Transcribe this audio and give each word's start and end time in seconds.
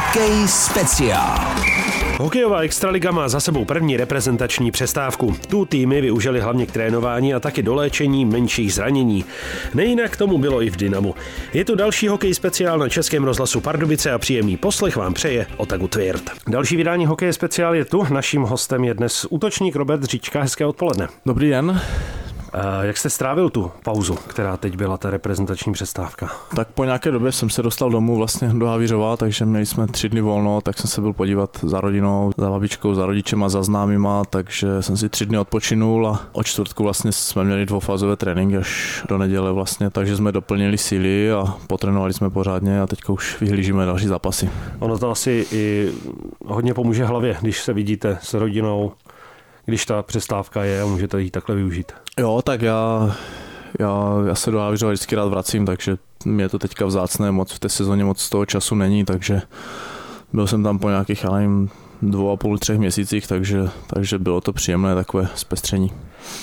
Hokej 0.00 0.48
speciál. 0.48 1.38
Hokejová 2.18 2.60
extraliga 2.60 3.10
má 3.10 3.28
za 3.28 3.40
sebou 3.40 3.64
první 3.64 3.96
reprezentační 3.96 4.70
přestávku. 4.70 5.36
Tu 5.48 5.64
týmy 5.64 6.00
využili 6.00 6.40
hlavně 6.40 6.66
k 6.66 6.72
trénování 6.72 7.34
a 7.34 7.40
taky 7.40 7.62
do 7.62 7.74
léčení 7.74 8.24
menších 8.24 8.74
zranění. 8.74 9.24
Nejinak 9.74 10.16
tomu 10.16 10.38
bylo 10.38 10.62
i 10.62 10.70
v 10.70 10.76
Dynamu. 10.76 11.14
Je 11.52 11.64
tu 11.64 11.74
další 11.74 12.08
hokej 12.08 12.34
speciál 12.34 12.78
na 12.78 12.88
Českém 12.88 13.24
rozhlasu 13.24 13.60
Pardubice 13.60 14.12
a 14.12 14.18
příjemný 14.18 14.56
poslech 14.56 14.96
vám 14.96 15.14
přeje 15.14 15.46
Otagu 15.56 15.88
Tvirt. 15.88 16.30
Další 16.48 16.76
vydání 16.76 17.06
hokej 17.06 17.32
speciál 17.32 17.74
je 17.74 17.84
tu. 17.84 18.06
Naším 18.10 18.42
hostem 18.42 18.84
je 18.84 18.94
dnes 18.94 19.26
útočník 19.30 19.76
Robert 19.76 20.04
Říčka. 20.04 20.42
Hezké 20.42 20.66
odpoledne. 20.66 21.08
Dobrý 21.26 21.48
den. 21.50 21.80
Jak 22.82 22.96
jste 22.96 23.10
strávil 23.10 23.50
tu 23.50 23.70
pauzu, 23.84 24.14
která 24.14 24.56
teď 24.56 24.76
byla 24.76 24.98
ta 24.98 25.10
reprezentační 25.10 25.72
přestávka? 25.72 26.30
Tak 26.56 26.68
po 26.68 26.84
nějaké 26.84 27.10
době 27.10 27.32
jsem 27.32 27.50
se 27.50 27.62
dostal 27.62 27.90
domů 27.90 28.16
vlastně 28.16 28.48
do 28.48 28.66
Havířova, 28.66 29.16
takže 29.16 29.44
měli 29.44 29.66
jsme 29.66 29.86
tři 29.86 30.08
dny 30.08 30.20
volno, 30.20 30.60
tak 30.60 30.78
jsem 30.78 30.90
se 30.90 31.00
byl 31.00 31.12
podívat 31.12 31.58
za 31.62 31.80
rodinou, 31.80 32.32
za 32.36 32.50
babičkou, 32.50 32.94
za 32.94 33.06
rodičema, 33.06 33.48
za 33.48 33.62
známýma, 33.62 34.24
takže 34.24 34.82
jsem 34.82 34.96
si 34.96 35.08
tři 35.08 35.26
dny 35.26 35.38
odpočinul 35.38 36.08
a 36.08 36.20
od 36.32 36.46
čtvrtku 36.46 36.82
vlastně 36.82 37.12
jsme 37.12 37.44
měli 37.44 37.66
dvoufázové 37.66 38.16
tréninky 38.16 38.56
až 38.56 39.02
do 39.08 39.18
neděle 39.18 39.52
vlastně, 39.52 39.90
takže 39.90 40.16
jsme 40.16 40.32
doplnili 40.32 40.78
síly 40.78 41.32
a 41.32 41.54
potrénovali 41.66 42.12
jsme 42.12 42.30
pořádně 42.30 42.80
a 42.80 42.86
teďka 42.86 43.12
už 43.12 43.40
vyhlížíme 43.40 43.86
další 43.86 44.06
zápasy. 44.06 44.50
Ono 44.78 44.98
to 44.98 45.10
asi 45.10 45.46
i 45.52 45.92
hodně 46.46 46.74
pomůže 46.74 47.04
hlavě, 47.04 47.36
když 47.40 47.62
se 47.62 47.72
vidíte 47.72 48.18
s 48.22 48.34
rodinou, 48.34 48.92
když 49.64 49.86
ta 49.86 50.02
přestávka 50.02 50.64
je 50.64 50.82
a 50.82 50.86
můžete 50.86 51.22
ji 51.22 51.30
takhle 51.30 51.56
využít. 51.56 51.92
Jo, 52.18 52.42
tak 52.44 52.62
já, 52.62 53.10
já, 53.78 54.14
já 54.26 54.34
se 54.34 54.50
do 54.50 54.58
Havířova 54.58 54.92
vždycky 54.92 55.16
rád 55.16 55.28
vracím, 55.28 55.66
takže 55.66 55.96
mě 56.24 56.44
je 56.44 56.48
to 56.48 56.58
teďka 56.58 56.86
vzácné, 56.86 57.32
moc 57.32 57.52
v 57.52 57.58
té 57.58 57.68
sezóně 57.68 58.04
moc 58.04 58.28
toho 58.28 58.46
času 58.46 58.74
není, 58.74 59.04
takže 59.04 59.42
byl 60.32 60.46
jsem 60.46 60.62
tam 60.62 60.78
po 60.78 60.88
nějakých, 60.88 61.24
já 61.24 61.30
nevím, 61.30 61.70
dvou 62.02 62.30
a 62.30 62.36
půl, 62.36 62.58
třech 62.58 62.78
měsících, 62.78 63.26
takže, 63.26 63.68
takže 63.86 64.18
bylo 64.18 64.40
to 64.40 64.52
příjemné 64.52 64.94
takové 64.94 65.28
zpestření. 65.34 65.92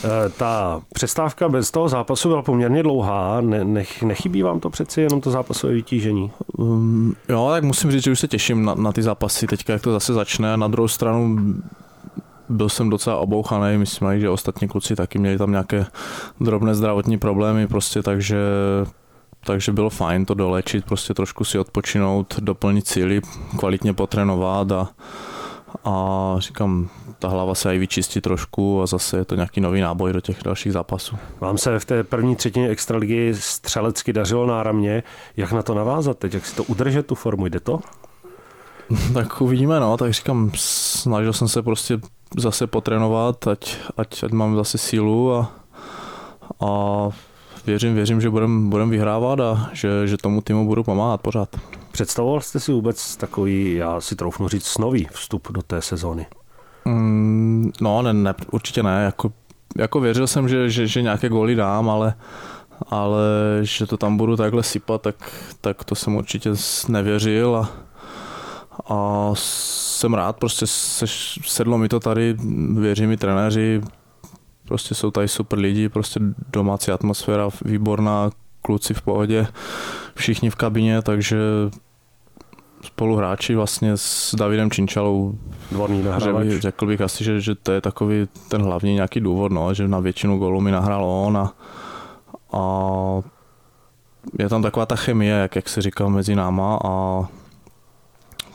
E, 0.04 0.30
ta 0.30 0.82
přestávka 0.94 1.50
bez 1.50 1.72
toho 1.72 1.90
zápasu 1.90 2.30
byla 2.30 2.42
poměrně 2.42 2.84
dlouhá. 2.84 3.42
Ne, 3.42 3.64
nech, 3.64 4.04
nechybí 4.04 4.44
vám 4.44 4.60
to 4.60 4.70
přeci 4.70 5.02
jenom 5.02 5.22
to 5.22 5.32
zápasové 5.32 5.74
vytížení? 5.74 6.32
Um, 6.58 7.16
jo, 7.30 7.50
tak 7.52 7.64
musím 7.64 7.92
říct, 7.92 8.04
že 8.04 8.12
už 8.12 8.20
se 8.20 8.28
těším 8.28 8.66
na, 8.66 8.76
na 8.76 8.92
ty 8.92 9.04
zápasy 9.04 9.48
teďka, 9.48 9.74
jak 9.74 9.82
to 9.82 9.92
zase 9.92 10.14
začne. 10.14 10.58
Na 10.58 10.68
druhou 10.68 10.88
stranu 10.88 11.38
byl 12.50 12.70
jsem 12.70 12.90
docela 12.90 13.18
obouchaný, 13.18 13.78
myslím, 13.78 14.20
že 14.20 14.30
ostatní 14.30 14.68
kluci 14.68 14.96
taky 14.96 15.20
měli 15.20 15.38
tam 15.38 15.52
nějaké 15.52 15.86
drobné 16.40 16.76
zdravotní 16.76 17.18
problémy, 17.18 17.68
prostě 17.68 18.04
takže 18.04 18.38
takže 19.46 19.72
bylo 19.72 19.90
fajn 19.90 20.26
to 20.26 20.34
dolečit, 20.34 20.86
prostě 20.86 21.14
trošku 21.14 21.44
si 21.44 21.60
odpočinout, 21.60 22.40
doplnit 22.40 22.88
síly, 22.88 23.22
kvalitně 23.58 23.94
potrénovat 23.94 24.72
a, 24.72 24.90
a 25.86 26.36
říkám, 26.38 26.90
ta 27.20 27.28
hlava 27.28 27.56
se 27.56 27.76
i 27.76 27.80
vyčistí 27.80 28.22
trošku 28.22 28.82
a 28.82 28.86
zase 28.86 29.18
je 29.18 29.26
to 29.26 29.36
nějaký 29.36 29.62
nový 29.62 29.82
náboj 29.82 30.14
do 30.14 30.22
těch 30.22 30.44
dalších 30.44 30.74
zápasů. 30.74 31.18
Vám 31.40 31.58
se 31.58 31.80
v 31.80 31.86
té 31.86 32.04
první 32.04 32.36
třetině 32.36 32.70
extraligy 32.70 33.34
střelecky 33.36 34.14
dařilo 34.14 34.46
náramně. 34.46 35.04
Jak 35.38 35.52
na 35.52 35.62
to 35.62 35.74
navázat 35.74 36.18
teď? 36.18 36.34
Jak 36.34 36.46
si 36.46 36.56
to 36.56 36.64
udržet, 36.64 37.06
tu 37.08 37.16
formu? 37.16 37.46
Jde 37.46 37.60
to? 37.60 37.80
tak 39.14 39.42
uvidíme, 39.42 39.80
no, 39.80 39.98
tak 39.98 40.14
říkám, 40.14 40.52
snažil 40.56 41.34
jsem 41.34 41.48
se 41.48 41.62
prostě 41.62 42.00
zase 42.38 42.68
potrénovat, 42.68 43.48
ať, 43.48 43.78
ať, 43.98 44.24
ať 44.24 44.32
mám 44.32 44.56
zase 44.56 44.78
sílu 44.78 45.34
a, 45.34 45.52
a 46.66 47.10
věřím, 47.66 47.96
věřím, 47.96 48.22
že 48.22 48.30
budeme 48.30 48.70
budem 48.70 48.90
vyhrávat 48.90 49.40
a 49.40 49.70
že, 49.74 50.08
že 50.08 50.18
tomu 50.18 50.42
týmu 50.42 50.66
budu 50.68 50.84
pomáhat 50.84 51.22
pořád. 51.22 51.50
Představoval 51.92 52.42
jste 52.42 52.60
si 52.60 52.72
vůbec 52.72 53.18
takový, 53.18 53.76
já 53.76 54.02
si 54.02 54.16
troufnu 54.16 54.48
říct, 54.48 54.66
snový 54.66 55.08
vstup 55.12 55.48
do 55.52 55.62
té 55.62 55.82
sezóny? 55.82 56.26
Mm, 56.86 57.72
no, 57.82 58.02
ne, 58.02 58.14
ne, 58.14 58.34
určitě 58.52 58.84
ne. 58.84 59.04
Jako, 59.04 59.32
jako 59.78 60.00
věřil 60.00 60.28
jsem, 60.28 60.50
že, 60.50 60.70
že, 60.70 60.88
že 60.88 61.02
nějaké 61.02 61.30
góly 61.30 61.56
dám, 61.56 61.90
ale, 61.90 62.14
ale 62.90 63.22
že 63.62 63.86
to 63.86 63.98
tam 63.98 64.18
budu 64.18 64.36
takhle 64.36 64.64
sypat, 64.64 65.02
tak, 65.02 65.16
tak 65.62 65.84
to 65.84 65.96
jsem 65.96 66.16
určitě 66.16 66.50
nevěřil 66.88 67.56
a, 67.56 67.70
a 68.86 69.30
jsem 69.34 70.14
rád, 70.14 70.38
prostě 70.38 70.68
se, 70.68 71.06
sedlo 71.46 71.78
mi 71.78 71.90
to 71.90 72.00
tady, 72.00 72.36
věří 72.74 73.08
mi 73.08 73.18
trenéři, 73.18 73.82
prostě 74.68 74.96
jsou 74.96 75.12
tady 75.12 75.28
super 75.28 75.60
lidi, 75.60 75.90
prostě 75.90 76.20
domácí 76.54 76.92
atmosféra 76.92 77.50
výborná, 77.66 78.30
kluci 78.62 78.94
v 78.94 79.02
pohodě, 79.02 79.48
všichni 80.16 80.50
v 80.50 80.56
kabině, 80.56 81.02
takže 81.02 81.38
spoluhráči 82.82 83.56
vlastně 83.56 83.92
s 83.96 84.36
Davidem 84.36 84.72
Činčalou. 84.72 85.38
Dvorný 85.72 86.04
nahrávač. 86.04 86.48
Řekl 86.48 86.86
bych 86.86 87.02
asi, 87.02 87.24
že, 87.24 87.42
že 87.42 87.56
to 87.56 87.72
je 87.72 87.82
takový 87.82 88.28
ten 88.48 88.62
hlavní 88.62 88.94
nějaký 88.94 89.20
důvod, 89.20 89.52
no, 89.52 89.74
že 89.74 89.88
na 89.88 90.00
většinu 90.00 90.38
gólů 90.38 90.62
mi 90.62 90.72
nahrál 90.72 91.06
on 91.06 91.38
a, 91.38 91.54
a 92.54 92.62
je 94.40 94.50
tam 94.50 94.62
taková 94.62 94.86
ta 94.86 94.96
chemie, 94.96 95.34
jak, 95.34 95.56
jak 95.56 95.70
se 95.70 95.82
říká, 95.82 96.08
mezi 96.08 96.36
náma 96.36 96.80
a 96.86 97.26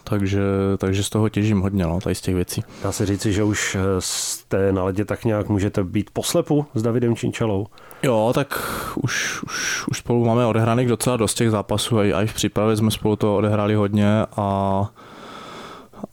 takže, 0.04 0.42
takže 0.78 1.02
z 1.04 1.10
toho 1.10 1.28
těžím 1.28 1.60
hodně, 1.60 1.84
no, 1.84 2.00
tady 2.00 2.14
z 2.14 2.20
těch 2.20 2.34
věcí. 2.34 2.64
Dá 2.82 2.92
se 2.92 3.06
říci, 3.06 3.32
že 3.32 3.42
už 3.42 3.74
eh, 3.74 3.80
jste 3.98 4.72
na 4.72 4.84
ledě 4.84 5.04
tak 5.04 5.24
nějak 5.24 5.48
můžete 5.48 5.84
být 5.84 6.10
poslepu 6.12 6.66
s 6.74 6.82
Davidem 6.82 7.16
Činčalou? 7.16 7.66
Jo, 8.02 8.32
tak 8.34 8.60
už, 8.96 9.42
už, 9.42 9.84
už 9.90 9.98
spolu 9.98 10.24
máme 10.24 10.46
odehraných 10.46 10.88
docela 10.88 11.16
dost 11.16 11.34
těch 11.34 11.50
zápasů, 11.50 11.98
a 11.98 12.22
i 12.22 12.26
v 12.26 12.34
přípravě 12.34 12.76
jsme 12.76 12.90
spolu 12.90 13.16
to 13.16 13.36
odehráli 13.36 13.74
hodně 13.74 14.26
a 14.36 14.90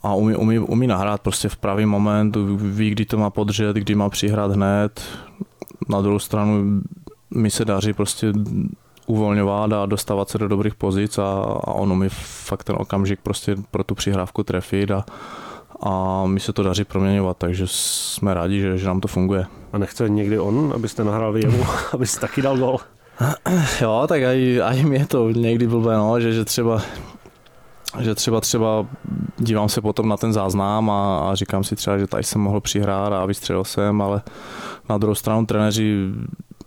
a 0.04 0.14
umí, 0.14 0.36
umí, 0.36 0.60
umí 0.60 0.88
nahrát 0.88 1.22
prostě 1.22 1.50
v 1.50 1.58
pravý 1.58 1.86
moment, 1.86 2.38
ví, 2.56 2.90
kdy 2.90 3.06
to 3.06 3.18
má 3.18 3.30
podřet, 3.30 3.76
kdy 3.76 3.96
má 3.96 4.10
přihrát 4.10 4.52
hned. 4.52 5.02
Na 5.90 6.02
druhou 6.02 6.20
stranu 6.20 6.82
mi 7.32 7.52
se 7.52 7.66
daří 7.66 7.94
prostě 7.94 8.34
uvolňovat 9.10 9.74
a 9.74 9.86
dostávat 9.86 10.30
se 10.30 10.38
do 10.38 10.48
dobrých 10.48 10.76
pozic 10.76 11.18
a, 11.18 11.24
a 11.64 11.74
ono 11.74 11.96
mi 11.96 12.10
fakt 12.10 12.64
ten 12.64 12.76
okamžik 12.80 13.20
prostě 13.24 13.56
pro 13.72 13.84
tu 13.84 13.96
přihrávku 13.96 14.44
trefit 14.44 14.92
a, 14.92 15.06
a 15.84 16.24
mi 16.26 16.40
se 16.40 16.54
to 16.54 16.64
daří 16.64 16.84
proměňovat, 16.84 17.38
takže 17.38 17.64
jsme 17.68 18.34
rádi, 18.34 18.60
že, 18.60 18.78
že 18.78 18.88
nám 18.88 19.02
to 19.02 19.08
funguje. 19.08 19.46
A 19.74 19.78
nechce 19.78 20.10
někdy 20.10 20.40
on, 20.40 20.72
abyste 20.76 21.04
nahrali 21.04 21.42
jemu, 21.42 21.64
abyste 21.94 22.20
taky 22.20 22.42
dal 22.42 22.58
gol? 22.58 22.78
Jo, 23.82 24.06
tak 24.08 24.24
aj, 24.24 24.62
aj 24.62 24.84
mě 24.84 25.06
to 25.06 25.30
někdy 25.30 25.68
blbé, 25.68 25.98
no, 25.98 26.20
že, 26.20 26.34
že 26.34 26.46
třeba 26.46 26.82
že 28.00 28.16
třeba 28.16 28.42
třeba 28.42 28.86
dívám 29.38 29.70
se 29.70 29.82
potom 29.82 30.10
na 30.10 30.18
ten 30.18 30.34
záznam 30.34 30.90
a, 30.90 31.30
a 31.30 31.36
říkám 31.36 31.64
si 31.64 31.76
třeba, 31.76 31.98
že 31.98 32.08
tady 32.08 32.24
jsem 32.24 32.42
mohl 32.42 32.62
přihrát 32.62 33.14
a 33.14 33.26
vystřelil 33.26 33.64
jsem, 33.64 34.02
ale 34.02 34.22
na 34.90 34.98
druhou 34.98 35.16
stranu 35.16 35.46
trenéři 35.46 36.08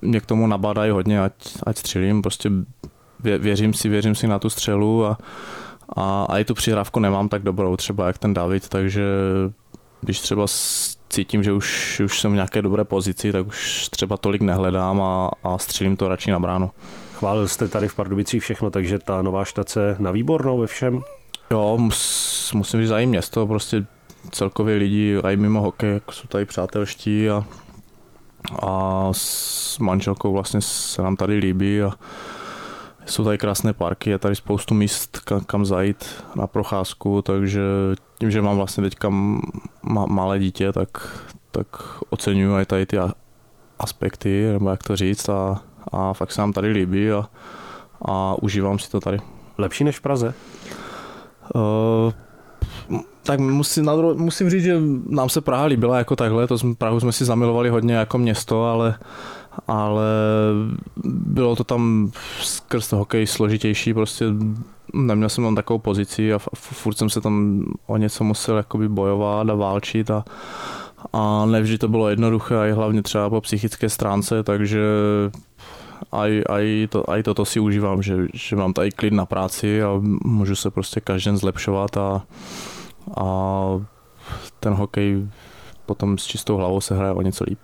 mě 0.03 0.21
k 0.21 0.27
tomu 0.27 0.47
nabádají 0.47 0.91
hodně, 0.91 1.23
ať, 1.23 1.33
ať 1.67 1.79
střelím, 1.79 2.23
prostě 2.23 2.51
vě, 3.21 3.39
věřím 3.39 3.75
si, 3.75 3.89
věřím 3.89 4.15
si 4.15 4.27
na 4.27 4.39
tu 4.39 4.51
střelu 4.51 5.07
a, 5.07 5.19
a, 5.97 6.27
a 6.29 6.39
i 6.39 6.45
tu 6.45 6.55
přihrávku 6.55 7.01
nemám 7.01 7.29
tak 7.29 7.43
dobrou 7.43 7.77
třeba 7.77 8.07
jak 8.07 8.19
ten 8.19 8.35
David, 8.35 8.69
takže 8.69 9.05
když 10.01 10.21
třeba 10.21 10.47
cítím, 11.09 11.43
že 11.43 11.53
už, 11.53 12.01
už 12.05 12.21
jsem 12.21 12.33
v 12.33 12.35
nějaké 12.35 12.63
dobré 12.63 12.85
pozici, 12.85 13.33
tak 13.33 13.47
už 13.47 13.89
třeba 13.89 14.17
tolik 14.17 14.43
nehledám 14.43 15.03
a, 15.03 15.31
a 15.45 15.59
střelím 15.59 15.97
to 15.97 16.09
radši 16.09 16.31
na 16.31 16.41
bránu. 16.41 16.71
Chválil 17.15 17.49
jste 17.49 17.69
tady 17.69 17.89
v 17.89 17.95
Pardubicích 17.95 18.43
všechno, 18.43 18.71
takže 18.71 18.99
ta 18.99 19.23
nová 19.23 19.45
štace 19.45 19.97
na 19.99 20.11
výbornou 20.11 20.59
ve 20.59 20.67
všem? 20.67 21.03
Jo, 21.51 21.77
mus, 21.79 22.53
musím 22.55 22.81
říct, 22.81 22.91
i 22.91 23.07
město, 23.07 23.47
prostě 23.47 23.87
celkově 24.31 24.77
lidi, 24.77 25.19
i 25.31 25.37
mimo 25.37 25.61
hokej, 25.61 26.01
jsou 26.11 26.29
tady 26.29 26.45
přátelští 26.45 27.31
a, 27.31 27.45
a 28.63 29.09
s 29.13 29.79
manželkou 29.79 30.33
vlastně 30.33 30.61
se 30.61 31.03
nám 31.03 31.17
tady 31.17 31.35
líbí 31.35 31.83
a 31.83 31.93
jsou 33.07 33.25
tady 33.25 33.39
krásné 33.39 33.73
parky, 33.73 34.11
je 34.11 34.19
tady 34.19 34.37
spoustu 34.37 34.75
míst, 34.75 35.19
kam 35.47 35.65
zajít 35.65 36.25
na 36.37 36.47
procházku, 36.47 37.23
takže 37.23 37.63
tím, 38.19 38.31
že 38.31 38.43
mám 38.43 38.57
vlastně 38.57 38.83
teďka 38.83 39.09
malé 40.07 40.39
dítě, 40.39 40.73
tak, 40.73 40.89
tak 41.51 41.67
oceňuji 42.11 42.63
i 42.63 42.67
tady 42.67 42.87
ty 42.87 42.97
aspekty, 43.79 44.49
nebo 44.53 44.71
jak 44.71 44.83
to 44.83 44.97
říct, 44.97 45.29
a, 45.29 45.63
a 45.93 46.13
fakt 46.13 46.33
se 46.33 46.41
nám 46.41 46.53
tady 46.53 46.69
líbí 46.69 47.13
a, 47.13 47.29
a 48.05 48.35
užívám 48.43 48.79
si 48.79 48.91
to 48.91 49.01
tady. 49.01 49.19
Lepší 49.59 49.85
než 49.85 49.99
v 49.99 50.03
Praze? 50.03 50.35
Uh, 51.55 52.13
tak 53.23 53.41
musím, 53.41 53.85
na 53.85 53.97
druhou, 53.97 54.15
musím 54.15 54.51
říct, 54.51 54.63
že 54.63 54.81
nám 55.09 55.29
se 55.29 55.41
Praha 55.41 55.65
líbila 55.65 55.99
jako 55.99 56.17
takhle, 56.17 56.47
to 56.47 56.59
jsme, 56.59 56.75
Prahu 56.75 57.01
jsme 57.01 57.13
si 57.13 57.25
zamilovali 57.25 57.69
hodně 57.69 57.95
jako 57.95 58.19
město, 58.19 58.65
ale, 58.65 58.95
ale 59.69 60.05
bylo 61.05 61.57
to 61.57 61.65
tam 61.65 62.11
skrz 62.41 62.93
hokej 62.93 63.27
složitější, 63.27 63.95
prostě 63.95 64.27
neměl 64.95 65.29
jsem 65.29 65.45
tam 65.45 65.55
takovou 65.55 65.79
pozici 65.79 66.35
a 66.35 66.39
furt 66.55 66.95
jsem 66.95 67.11
se 67.11 67.21
tam 67.21 67.65
o 67.87 67.97
něco 67.97 68.25
musel 68.25 68.57
jakoby 68.57 68.89
bojovat 68.89 69.51
a 69.51 69.55
válčit 69.55 70.11
a, 70.11 70.25
a 71.13 71.47
nevždy 71.47 71.79
to 71.79 71.89
bylo 71.89 72.09
jednoduché, 72.09 72.57
a 72.57 72.75
hlavně 72.75 73.03
třeba 73.03 73.31
po 73.31 73.41
psychické 73.41 73.89
stránce, 73.89 74.43
takže 74.43 74.81
aj, 76.13 76.43
aj, 76.49 76.65
to, 76.91 77.11
aj 77.11 77.23
toto 77.23 77.45
si 77.45 77.61
užívám, 77.61 78.03
že, 78.03 78.27
že 78.35 78.57
mám 78.57 78.73
tady 78.73 78.91
klid 78.91 79.13
na 79.13 79.27
práci 79.27 79.83
a 79.83 80.01
můžu 80.25 80.57
se 80.57 80.71
prostě 80.71 81.01
každý 81.01 81.29
den 81.29 81.37
zlepšovat 81.37 81.97
a, 81.97 82.23
a 83.17 83.25
ten 84.61 84.75
hokej 84.75 85.29
potom 85.87 86.19
s 86.19 86.25
čistou 86.25 86.57
hlavou 86.57 86.81
se 86.81 86.97
hraje 86.97 87.13
o 87.13 87.23
něco 87.23 87.45
líp. 87.45 87.59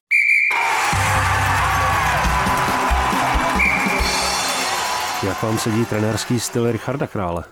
Jak 5.27 5.43
vám 5.43 5.59
sedí 5.59 5.85
trenérský 5.85 6.41
styl 6.41 6.73
Richarda 6.73 7.07
Krále? 7.07 7.45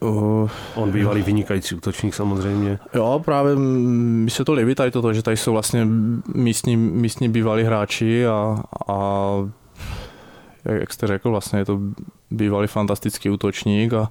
Uh, 0.00 0.50
On 0.74 0.90
bývalý 0.90 1.22
vynikající 1.22 1.74
útočník 1.74 2.14
samozřejmě. 2.14 2.78
Jo, 2.94 3.22
právě 3.24 3.56
mi 3.56 4.30
se 4.30 4.44
to 4.44 4.52
líbí 4.52 4.74
tady 4.74 4.90
toto, 4.90 5.12
že 5.12 5.22
tady 5.22 5.36
jsou 5.36 5.52
vlastně 5.52 5.86
místní, 6.34 6.76
místní 6.76 7.28
bývalí 7.28 7.62
hráči 7.62 8.26
a, 8.26 8.62
a 8.88 9.28
jak 10.64 10.92
jste 10.92 11.06
řekl, 11.06 11.30
vlastně 11.30 11.58
je 11.58 11.64
to 11.64 11.78
bývalý 12.30 12.66
fantastický 12.66 13.30
útočník 13.30 13.92
a, 13.92 14.10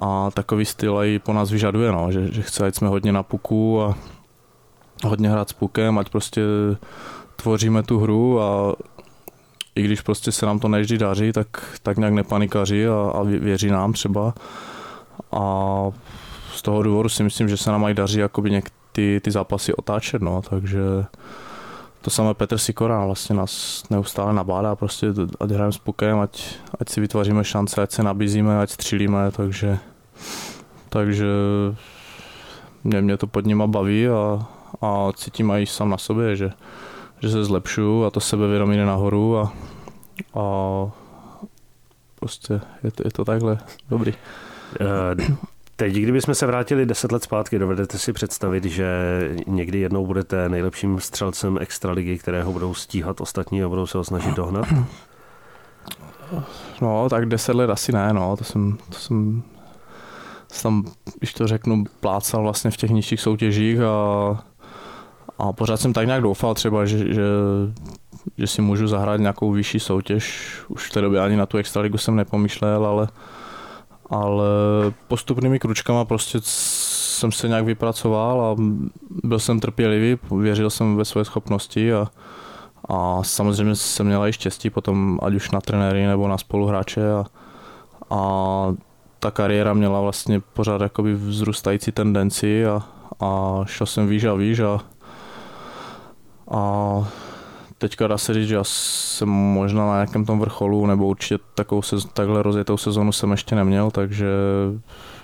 a 0.00 0.30
takový 0.30 0.64
styl 0.64 0.98
i 1.04 1.18
po 1.18 1.32
nás 1.32 1.50
vyžaduje, 1.50 1.92
no, 1.92 2.12
že, 2.12 2.32
že 2.32 2.42
chce, 2.42 2.66
ať 2.66 2.74
jsme 2.74 2.88
hodně 2.88 3.12
na 3.12 3.22
puku 3.22 3.82
a 3.82 3.94
hodně 5.04 5.30
hrát 5.30 5.48
s 5.48 5.52
pukem, 5.52 5.98
ať 5.98 6.08
prostě 6.08 6.42
tvoříme 7.36 7.82
tu 7.82 7.98
hru 7.98 8.40
a 8.40 8.74
i 9.74 9.82
když 9.82 10.00
prostě 10.00 10.32
se 10.32 10.46
nám 10.46 10.58
to 10.58 10.68
neždy 10.68 10.98
daří, 10.98 11.32
tak, 11.32 11.78
tak 11.82 11.98
nějak 11.98 12.12
nepanikaří 12.12 12.86
a, 12.86 13.10
a 13.14 13.22
věří 13.22 13.70
nám 13.70 13.92
třeba. 13.92 14.34
A 15.32 15.44
z 16.54 16.62
toho 16.62 16.82
důvodu 16.82 17.08
si 17.08 17.22
myslím, 17.22 17.48
že 17.48 17.56
se 17.56 17.70
nám 17.70 17.80
mají 17.80 17.94
daří 17.94 18.18
jakoby 18.18 18.50
něk 18.50 18.70
ty, 18.92 19.20
ty 19.24 19.30
zápasy 19.30 19.74
otáčet, 19.74 20.22
no, 20.22 20.42
takže 20.50 20.80
to 22.02 22.10
samé 22.10 22.34
Petr 22.34 22.58
Sikora 22.58 23.06
vlastně 23.06 23.36
nás 23.36 23.84
neustále 23.90 24.32
nabádá, 24.32 24.76
prostě 24.76 25.06
ať 25.40 25.50
hrajeme 25.50 25.72
s 25.72 25.78
pukem, 25.78 26.20
ať, 26.20 26.56
ať 26.80 26.88
si 26.88 27.00
vytváříme 27.00 27.44
šance, 27.44 27.82
ať 27.82 27.92
se 27.92 28.02
nabízíme, 28.02 28.60
ať 28.60 28.70
střílíme, 28.70 29.30
takže, 29.30 29.78
takže 30.88 31.26
mě, 32.84 33.02
mě 33.02 33.16
to 33.16 33.26
pod 33.26 33.46
nima 33.46 33.66
baví 33.66 34.08
a, 34.08 34.46
a 34.80 35.12
cítím 35.14 35.50
i 35.50 35.66
sám 35.66 35.90
na 35.90 35.98
sobě, 35.98 36.36
že, 36.36 36.50
že 37.20 37.30
se 37.30 37.44
zlepšuju 37.44 38.04
a 38.04 38.10
to 38.10 38.20
sebevědomí 38.20 38.76
jde 38.76 38.86
nahoru 38.86 39.38
a, 39.38 39.52
a 40.34 40.44
prostě 42.20 42.60
je 42.84 42.90
to, 42.90 43.02
je 43.06 43.10
to 43.10 43.24
takhle 43.24 43.58
dobrý. 43.90 44.12
Uh, 44.80 45.36
Teď, 45.80 45.92
kdybychom 45.92 46.34
se 46.34 46.46
vrátili 46.46 46.86
deset 46.86 47.12
let 47.12 47.22
zpátky, 47.22 47.58
dovedete 47.58 47.98
si 47.98 48.12
představit, 48.12 48.64
že 48.64 48.86
někdy 49.46 49.78
jednou 49.78 50.06
budete 50.06 50.48
nejlepším 50.48 51.00
střelcem 51.00 51.58
extraligy, 51.60 52.18
kterého 52.18 52.52
budou 52.52 52.74
stíhat 52.74 53.20
ostatní 53.20 53.62
a 53.62 53.68
budou 53.68 53.86
se 53.86 53.98
ho 53.98 54.04
snažit 54.04 54.34
dohnat? 54.34 54.66
No, 56.80 57.08
tak 57.08 57.26
deset 57.26 57.56
let 57.56 57.70
asi 57.70 57.92
ne, 57.92 58.12
no, 58.12 58.36
to 58.36 58.44
jsem, 58.44 58.78
to 58.88 58.98
jsem 58.98 59.42
tam, 60.62 60.84
když 61.18 61.34
to 61.34 61.46
řeknu, 61.46 61.84
plácal 62.00 62.42
vlastně 62.42 62.70
v 62.70 62.76
těch 62.76 62.90
nižších 62.90 63.20
soutěžích 63.20 63.80
a, 63.80 64.44
a 65.38 65.52
pořád 65.52 65.80
jsem 65.80 65.92
tak 65.92 66.06
nějak 66.06 66.22
doufal 66.22 66.54
třeba, 66.54 66.86
že, 66.86 66.98
že, 66.98 67.22
že 68.38 68.46
si 68.46 68.62
můžu 68.62 68.86
zahrát 68.86 69.20
nějakou 69.20 69.52
vyšší 69.52 69.80
soutěž. 69.80 70.52
Už 70.68 70.90
v 70.90 70.92
té 70.92 71.00
době 71.00 71.20
ani 71.20 71.36
na 71.36 71.46
tu 71.46 71.58
extraligu 71.58 71.98
jsem 71.98 72.16
nepomýšlel, 72.16 72.86
ale 72.86 73.08
ale 74.10 74.46
postupnými 75.08 75.58
kručkama 75.58 76.04
prostě 76.04 76.38
jsem 76.42 77.32
se 77.32 77.48
nějak 77.48 77.64
vypracoval 77.64 78.40
a 78.40 78.56
byl 79.24 79.38
jsem 79.38 79.60
trpělivý, 79.60 80.18
věřil 80.30 80.70
jsem 80.70 80.96
ve 80.96 81.04
své 81.04 81.24
schopnosti 81.24 81.92
a, 81.92 82.06
a 82.88 83.22
samozřejmě 83.22 83.76
jsem 83.76 84.06
měl 84.06 84.26
i 84.26 84.32
štěstí 84.32 84.70
potom, 84.70 85.18
ať 85.22 85.34
už 85.34 85.50
na 85.50 85.60
trenéry 85.60 86.06
nebo 86.06 86.28
na 86.28 86.38
spoluhráče 86.38 87.12
a, 87.12 87.24
a 88.10 88.74
ta 89.20 89.30
kariéra 89.30 89.74
měla 89.74 90.00
vlastně 90.00 90.40
pořád 90.40 90.80
jakoby 90.80 91.14
vzrůstající 91.14 91.92
tendenci 91.92 92.66
a, 92.66 92.82
a 93.20 93.60
šel 93.66 93.86
jsem 93.86 94.06
výš 94.06 94.24
a 94.24 94.34
výš 94.34 94.60
a, 94.60 94.80
a 96.50 97.08
teďka 97.78 98.06
dá 98.06 98.18
se 98.18 98.34
říct, 98.34 98.48
že 98.48 98.54
já 98.54 98.64
jsem 98.64 99.28
možná 99.28 99.86
na 99.86 99.94
nějakém 99.94 100.24
tom 100.24 100.40
vrcholu, 100.40 100.86
nebo 100.86 101.06
určitě 101.06 101.38
takovou 101.54 101.82
se, 101.82 101.96
takhle 102.12 102.42
rozjetou 102.42 102.76
sezonu 102.76 103.12
jsem 103.12 103.30
ještě 103.30 103.54
neměl, 103.54 103.90
takže 103.90 104.26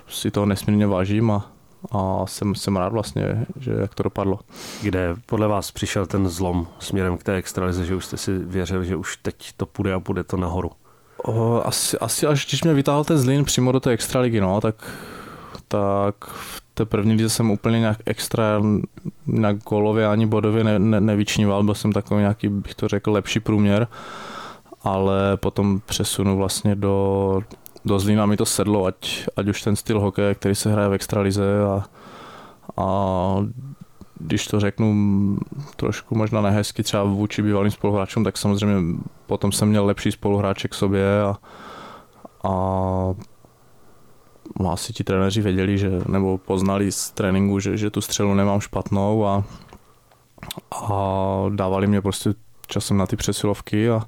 si 0.07 0.31
toho 0.31 0.45
nesmírně 0.45 0.87
vážím 0.87 1.31
a, 1.31 1.51
a 1.91 2.25
jsem, 2.25 2.55
jsem 2.55 2.77
rád 2.77 2.93
vlastně, 2.93 3.45
že 3.59 3.71
jak 3.71 3.95
to 3.95 4.03
dopadlo. 4.03 4.39
Kde 4.81 5.15
podle 5.25 5.47
vás 5.47 5.71
přišel 5.71 6.05
ten 6.05 6.29
zlom 6.29 6.67
směrem 6.79 7.17
k 7.17 7.23
té 7.23 7.35
extralize, 7.35 7.85
že 7.85 7.95
už 7.95 8.05
jste 8.05 8.17
si 8.17 8.37
věřil, 8.37 8.83
že 8.83 8.95
už 8.95 9.17
teď 9.17 9.53
to 9.57 9.65
půjde 9.65 9.93
a 9.93 9.99
půjde 9.99 10.23
to 10.23 10.37
nahoru? 10.37 10.71
O, 11.23 11.61
asi, 11.65 11.97
asi 11.97 12.27
až 12.27 12.45
když 12.47 12.63
mě 12.63 12.73
vytáhl 12.73 13.03
ten 13.03 13.17
zlín 13.17 13.45
přímo 13.45 13.71
do 13.71 13.79
té 13.79 13.91
extraligy, 13.91 14.41
no, 14.41 14.61
tak, 14.61 14.75
tak 15.67 16.15
v 16.25 16.61
té 16.73 16.85
první 16.85 17.13
lize 17.13 17.29
jsem 17.29 17.51
úplně 17.51 17.79
nějak 17.79 17.97
extra 18.05 18.61
na 19.27 19.53
golově 19.53 20.07
ani 20.07 20.25
bodově 20.25 20.63
ne, 20.63 20.79
ne, 20.79 21.01
nevyčníval, 21.01 21.63
byl 21.63 21.73
jsem 21.73 21.93
takový 21.93 22.19
nějaký, 22.19 22.49
bych 22.49 22.75
to 22.75 22.87
řekl, 22.87 23.11
lepší 23.11 23.39
průměr, 23.39 23.87
ale 24.83 25.37
potom 25.37 25.81
přesunu 25.85 26.37
vlastně 26.37 26.75
do, 26.75 27.41
do 27.85 27.99
Zlína 27.99 28.25
mi 28.25 28.37
to 28.37 28.45
sedlo, 28.45 28.85
ať, 28.85 29.27
ať 29.35 29.47
už 29.47 29.61
ten 29.61 29.75
styl 29.75 29.99
hokeje, 29.99 30.35
který 30.35 30.55
se 30.55 30.71
hraje 30.71 30.89
v 30.89 30.93
extralize 30.93 31.63
a, 31.63 31.83
a 32.77 32.87
když 34.19 34.47
to 34.47 34.59
řeknu 34.59 35.37
trošku 35.75 36.15
možná 36.15 36.41
nehezky 36.41 36.83
třeba 36.83 37.03
vůči 37.03 37.41
bývalým 37.41 37.71
spoluhráčům, 37.71 38.23
tak 38.23 38.37
samozřejmě 38.37 38.97
potom 39.25 39.51
jsem 39.51 39.69
měl 39.69 39.85
lepší 39.85 40.11
spoluhráče 40.11 40.67
k 40.67 40.73
sobě 40.73 41.21
a, 41.21 41.35
a 42.43 43.13
No, 44.59 44.71
asi 44.71 44.93
ti 44.93 45.03
trenéři 45.03 45.41
věděli, 45.41 45.77
že, 45.77 45.91
nebo 46.07 46.37
poznali 46.37 46.91
z 46.91 47.11
tréninku, 47.11 47.59
že, 47.59 47.77
že 47.77 47.89
tu 47.89 48.01
střelu 48.01 48.33
nemám 48.33 48.61
špatnou 48.61 49.25
a, 49.25 49.43
a 50.71 51.45
dávali 51.55 51.87
mě 51.87 52.01
prostě 52.01 52.33
časem 52.67 52.97
na 52.97 53.05
ty 53.05 53.15
přesilovky 53.15 53.89
a, 53.89 54.01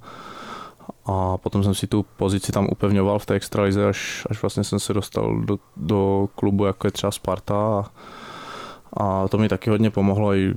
a 1.05 1.37
potom 1.37 1.63
jsem 1.63 1.75
si 1.75 1.87
tu 1.87 2.05
pozici 2.17 2.51
tam 2.51 2.67
upevňoval 2.71 3.19
v 3.19 3.25
té 3.25 3.33
extralize, 3.33 3.89
až, 3.89 4.27
až 4.29 4.41
vlastně 4.41 4.63
jsem 4.63 4.79
se 4.79 4.93
dostal 4.93 5.41
do, 5.41 5.59
do 5.77 6.29
klubu, 6.35 6.65
jako 6.65 6.87
je 6.87 6.91
třeba 6.91 7.11
Sparta 7.11 7.55
a, 7.55 7.85
a 8.93 9.27
to 9.27 9.37
mi 9.37 9.49
taky 9.49 9.69
hodně 9.69 9.89
pomohlo 9.89 10.33
i 10.33 10.53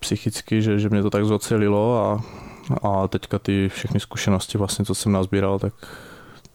psychicky, 0.00 0.62
že, 0.62 0.78
že 0.78 0.88
mě 0.88 1.02
to 1.02 1.10
tak 1.10 1.24
zocelilo 1.24 2.04
a, 2.04 2.22
a 2.82 3.08
teďka 3.08 3.38
ty 3.38 3.68
všechny 3.68 4.00
zkušenosti 4.00 4.58
vlastně, 4.58 4.84
co 4.84 4.94
jsem 4.94 5.12
nazbíral, 5.12 5.58
tak, 5.58 5.74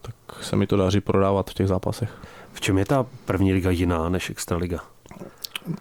tak 0.01 0.15
se 0.41 0.55
mi 0.55 0.67
to 0.67 0.77
daří 0.77 1.01
prodávat 1.01 1.49
v 1.49 1.53
těch 1.53 1.67
zápasech. 1.67 2.09
V 2.53 2.61
čem 2.61 2.77
je 2.77 2.85
ta 2.85 3.05
první 3.25 3.53
liga 3.53 3.71
jiná 3.71 4.09
než 4.09 4.29
extraliga? 4.29 4.79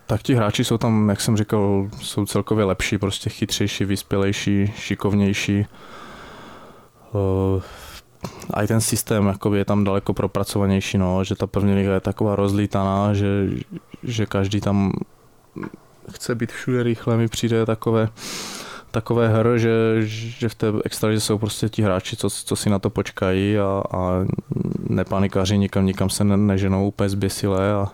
Tak 0.07 0.23
ti 0.23 0.35
hráči 0.35 0.65
jsou 0.65 0.79
tam, 0.79 1.09
jak 1.09 1.21
jsem 1.21 1.37
říkal, 1.37 1.89
jsou 2.03 2.27
celkově 2.27 2.65
lepší, 2.65 2.99
prostě 2.99 3.31
chytřejší, 3.31 3.85
vyspělejší, 3.85 4.73
šikovnější. 4.77 5.67
Uh, 7.13 7.63
a 8.55 8.63
i 8.63 8.67
ten 8.67 8.81
systém 8.81 9.27
jakoby, 9.27 9.59
je 9.59 9.65
tam 9.65 9.85
daleko 9.85 10.13
propracovanější, 10.13 10.99
no, 10.99 11.25
že 11.25 11.35
ta 11.35 11.47
první 11.47 11.75
liga 11.75 11.95
je 11.95 12.01
taková 12.01 12.37
rozlítaná, 12.37 13.15
že, 13.15 13.27
že 14.03 14.27
každý 14.27 14.61
tam 14.61 14.93
chce 16.13 16.35
být 16.35 16.53
všude 16.53 16.83
rychle, 16.83 17.17
mi 17.17 17.29
přijde 17.29 17.67
takové 17.67 18.09
takové 18.95 19.29
hr, 19.29 19.59
že, 19.59 19.71
že 20.07 20.49
v 20.49 20.55
té 20.55 20.67
extralize 20.85 21.21
jsou 21.21 21.39
prostě 21.39 21.69
ti 21.69 21.83
hráči, 21.83 22.17
co, 22.17 22.31
co 22.31 22.57
si 22.57 22.71
na 22.71 22.79
to 22.79 22.91
počkají 22.91 23.59
a, 23.59 23.83
a 23.93 24.25
nepanikaří 24.89 25.59
nikam, 25.59 25.87
nikam 25.87 26.11
se 26.11 26.25
ne, 26.25 26.37
neženou 26.37 26.89
úplně 26.89 27.09
zběsile 27.09 27.73
a, 27.73 27.93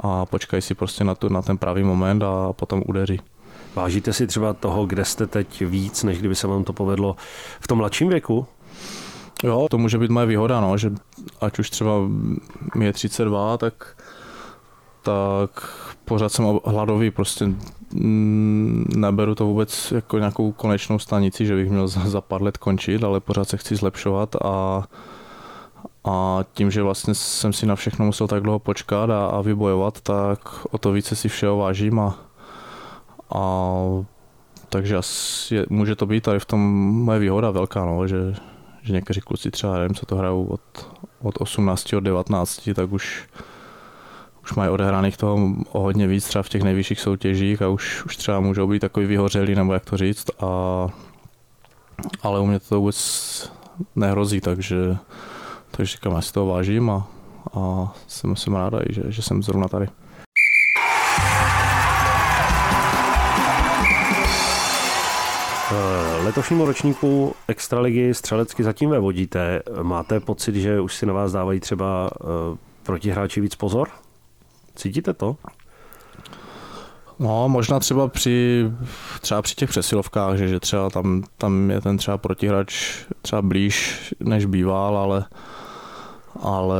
a 0.00 0.26
počkají 0.26 0.62
si 0.62 0.74
prostě 0.74 1.04
na, 1.04 1.14
tu, 1.14 1.28
na 1.28 1.42
ten 1.42 1.58
pravý 1.58 1.82
moment 1.82 2.22
a 2.22 2.52
potom 2.52 2.82
udeří. 2.86 3.20
Vážíte 3.74 4.12
si 4.12 4.26
třeba 4.26 4.52
toho, 4.52 4.86
kde 4.86 5.04
jste 5.04 5.26
teď 5.26 5.62
víc, 5.64 6.04
než 6.04 6.18
kdyby 6.18 6.34
se 6.34 6.46
vám 6.46 6.64
to 6.64 6.72
povedlo 6.72 7.16
v 7.60 7.68
tom 7.68 7.78
mladším 7.78 8.08
věku? 8.08 8.46
Jo, 9.44 9.66
to 9.70 9.78
může 9.78 9.98
být 9.98 10.10
moje 10.10 10.26
výhoda, 10.26 10.60
no, 10.60 10.78
že 10.78 10.90
ať 11.40 11.58
už 11.58 11.70
třeba 11.70 11.94
mi 12.74 12.84
je 12.84 12.92
32, 12.92 13.58
tak 13.58 13.96
tak 15.02 15.50
pořád 16.08 16.32
jsem 16.32 16.60
hladový, 16.64 17.10
prostě 17.10 17.48
neberu 18.96 19.34
to 19.34 19.46
vůbec 19.46 19.92
jako 19.92 20.18
nějakou 20.18 20.52
konečnou 20.52 20.98
stanici, 20.98 21.46
že 21.46 21.54
bych 21.54 21.70
měl 21.70 21.88
za, 21.88 22.00
za 22.08 22.20
pár 22.20 22.42
let 22.42 22.56
končit, 22.56 23.04
ale 23.04 23.20
pořád 23.20 23.48
se 23.48 23.56
chci 23.56 23.76
zlepšovat 23.76 24.36
a, 24.36 24.84
a 26.04 26.44
tím, 26.54 26.70
že 26.70 26.82
vlastně 26.82 27.14
jsem 27.14 27.52
si 27.52 27.66
na 27.66 27.76
všechno 27.76 28.06
musel 28.06 28.26
tak 28.26 28.42
dlouho 28.42 28.58
počkat 28.58 29.10
a, 29.10 29.26
a 29.26 29.40
vybojovat, 29.40 30.00
tak 30.00 30.66
o 30.70 30.78
to 30.78 30.92
více 30.92 31.16
si 31.16 31.28
všeho 31.28 31.56
vážím 31.56 32.00
a, 32.00 32.18
a 33.34 33.42
takže 34.68 34.96
asi 34.96 35.54
je, 35.54 35.66
může 35.70 35.96
to 35.96 36.06
být 36.06 36.24
tady 36.24 36.40
v 36.40 36.44
tom 36.44 36.60
moje 37.04 37.18
výhoda 37.18 37.50
velká, 37.50 37.84
no, 37.84 38.06
že, 38.06 38.34
že 38.82 38.92
někteří 38.92 39.20
kluci 39.20 39.50
třeba, 39.50 39.78
nevím, 39.78 39.94
co 39.94 40.06
to 40.06 40.16
hrajou 40.16 40.44
od, 40.44 40.60
od 41.22 41.34
18, 41.38 41.92
od 41.92 42.00
19, 42.00 42.68
tak 42.74 42.92
už 42.92 43.28
už 44.50 44.56
mají 44.56 44.70
odehraných 44.70 45.16
toho 45.16 45.38
o 45.72 45.80
hodně 45.80 46.06
víc 46.06 46.24
třeba 46.24 46.42
v 46.42 46.48
těch 46.48 46.62
nejvyšších 46.62 47.00
soutěžích 47.00 47.62
a 47.62 47.68
už, 47.68 48.04
už 48.04 48.16
třeba 48.16 48.40
můžou 48.40 48.66
být 48.66 48.78
takový 48.78 49.06
vyhořelí, 49.06 49.54
nebo 49.54 49.72
jak 49.72 49.84
to 49.84 49.96
říct. 49.96 50.30
A, 50.40 50.46
ale 52.22 52.40
u 52.40 52.46
mě 52.46 52.60
to 52.60 52.80
vůbec 52.80 53.52
nehrozí, 53.96 54.40
takže, 54.40 54.96
takže 55.70 55.92
říkám, 55.92 56.12
já 56.12 56.20
si 56.20 56.32
toho 56.32 56.46
vážím 56.46 56.90
a, 56.90 57.08
a 57.54 57.92
jsem, 58.06 58.36
jsem 58.36 58.54
ráda, 58.54 58.78
že, 58.88 59.02
že 59.08 59.22
jsem 59.22 59.42
zrovna 59.42 59.68
tady. 59.68 59.86
Eh, 65.72 66.24
letošnímu 66.24 66.64
ročníku 66.64 67.34
Extraligy 67.48 68.14
střelecky 68.14 68.64
zatím 68.64 68.90
ve 68.90 68.98
vodíte. 68.98 69.62
Máte 69.82 70.20
pocit, 70.20 70.54
že 70.54 70.80
už 70.80 70.94
si 70.94 71.06
na 71.06 71.12
vás 71.12 71.32
dávají 71.32 71.60
třeba 71.60 72.10
uh, 72.20 72.56
protihráči 72.82 73.40
víc 73.40 73.54
pozor? 73.54 73.88
Cítíte 74.78 75.14
to? 75.14 75.36
No, 77.18 77.48
možná 77.48 77.78
třeba 77.78 78.08
při, 78.08 78.66
třeba 79.20 79.42
při 79.42 79.54
těch 79.54 79.70
přesilovkách, 79.70 80.36
že, 80.36 80.48
že 80.48 80.60
třeba 80.60 80.90
tam, 80.90 81.24
tam 81.38 81.70
je 81.70 81.80
ten 81.80 81.98
třeba 81.98 82.18
protihráč 82.18 82.96
třeba 83.22 83.42
blíž, 83.42 84.14
než 84.20 84.44
býval, 84.44 84.96
ale, 84.96 85.24
ale 86.40 86.78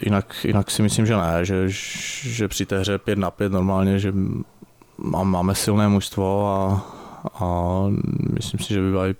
jinak, 0.00 0.36
jinak 0.44 0.70
si 0.70 0.82
myslím, 0.82 1.06
že 1.06 1.16
ne, 1.16 1.44
že, 1.44 1.64
že 1.68 2.48
při 2.48 2.66
té 2.66 2.78
hře 2.78 2.98
5 2.98 3.18
na 3.18 3.30
5 3.30 3.52
normálně, 3.52 3.98
že 3.98 4.12
máme 4.98 5.54
silné 5.54 5.88
mužstvo 5.88 6.54
a, 6.54 6.86
a 7.44 7.82
myslím 8.32 8.60
si, 8.60 8.74
že 8.74 8.80
by 8.80 9.14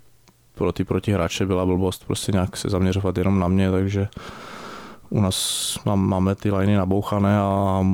pro 0.54 0.73
ty 0.73 0.85
protihráče 0.85 1.46
byla 1.46 1.66
blbost 1.66 2.04
prostě 2.06 2.32
nějak 2.32 2.56
se 2.56 2.68
zaměřovat 2.68 3.18
jenom 3.18 3.38
na 3.38 3.49
mě, 3.49 3.70
takže 3.70 4.08
u 5.10 5.20
nás 5.20 5.78
máme 5.84 6.34
ty 6.34 6.52
liny 6.52 6.76
nabouchané 6.76 7.38
a 7.38 7.84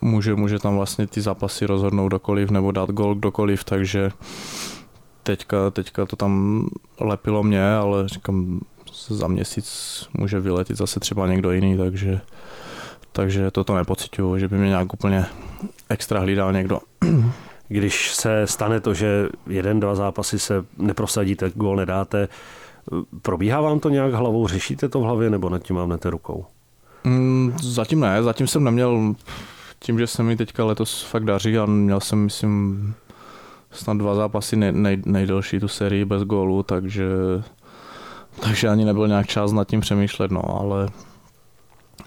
může, 0.00 0.34
může 0.34 0.58
tam 0.58 0.76
vlastně 0.76 1.06
ty 1.06 1.20
zápasy 1.20 1.66
rozhodnout 1.66 2.08
kdokoliv 2.08 2.50
nebo 2.50 2.72
dát 2.72 2.90
gol 2.90 3.14
kdokoliv, 3.14 3.64
takže 3.64 4.10
teďka, 5.22 5.70
teďka 5.70 6.06
to 6.06 6.16
tam 6.16 6.66
lepilo 7.00 7.42
mě, 7.42 7.74
ale 7.74 8.08
říkám, 8.08 8.60
za 9.08 9.28
měsíc 9.28 10.08
může 10.18 10.40
vyletit 10.40 10.76
zase 10.76 11.00
třeba 11.00 11.26
někdo 11.26 11.52
jiný, 11.52 11.76
takže, 11.76 12.20
takže 13.12 13.50
toto 13.50 13.76
nepocituju, 13.76 14.38
že 14.38 14.48
by 14.48 14.58
mě 14.58 14.68
nějak 14.68 14.94
úplně 14.94 15.26
extra 15.88 16.20
hlídal 16.20 16.52
někdo. 16.52 16.80
Když 17.68 18.14
se 18.14 18.46
stane 18.46 18.80
to, 18.80 18.94
že 18.94 19.28
jeden, 19.46 19.80
dva 19.80 19.94
zápasy 19.94 20.38
se 20.38 20.64
neprosadíte, 20.78 21.50
gól 21.54 21.76
nedáte, 21.76 22.28
probíhá 23.22 23.60
vám 23.60 23.80
to 23.80 23.88
nějak 23.88 24.12
hlavou, 24.12 24.48
řešíte 24.48 24.88
to 24.88 25.00
v 25.00 25.02
hlavě 25.02 25.30
nebo 25.30 25.48
nad 25.48 25.62
tím 25.62 25.76
mávnete 25.76 26.10
rukou? 26.10 26.44
Mm, 27.04 27.52
zatím 27.62 28.00
ne, 28.00 28.22
zatím 28.22 28.46
jsem 28.46 28.64
neměl 28.64 29.14
tím, 29.78 29.98
že 29.98 30.06
se 30.06 30.22
mi 30.22 30.36
teďka 30.36 30.64
letos 30.64 31.02
fakt 31.02 31.24
daří 31.24 31.58
a 31.58 31.66
měl 31.66 32.00
jsem, 32.00 32.18
myslím, 32.18 32.94
snad 33.70 33.96
dva 33.96 34.14
zápasy 34.14 34.56
nej, 34.56 34.72
nej, 34.72 35.02
nejdelší 35.06 35.60
tu 35.60 35.68
sérii 35.68 36.04
bez 36.04 36.22
gólu, 36.22 36.62
takže, 36.62 37.06
takže 38.40 38.68
ani 38.68 38.84
nebyl 38.84 39.08
nějak 39.08 39.26
čas 39.26 39.52
nad 39.52 39.68
tím 39.68 39.80
přemýšlet, 39.80 40.30
no, 40.30 40.60
ale, 40.60 40.88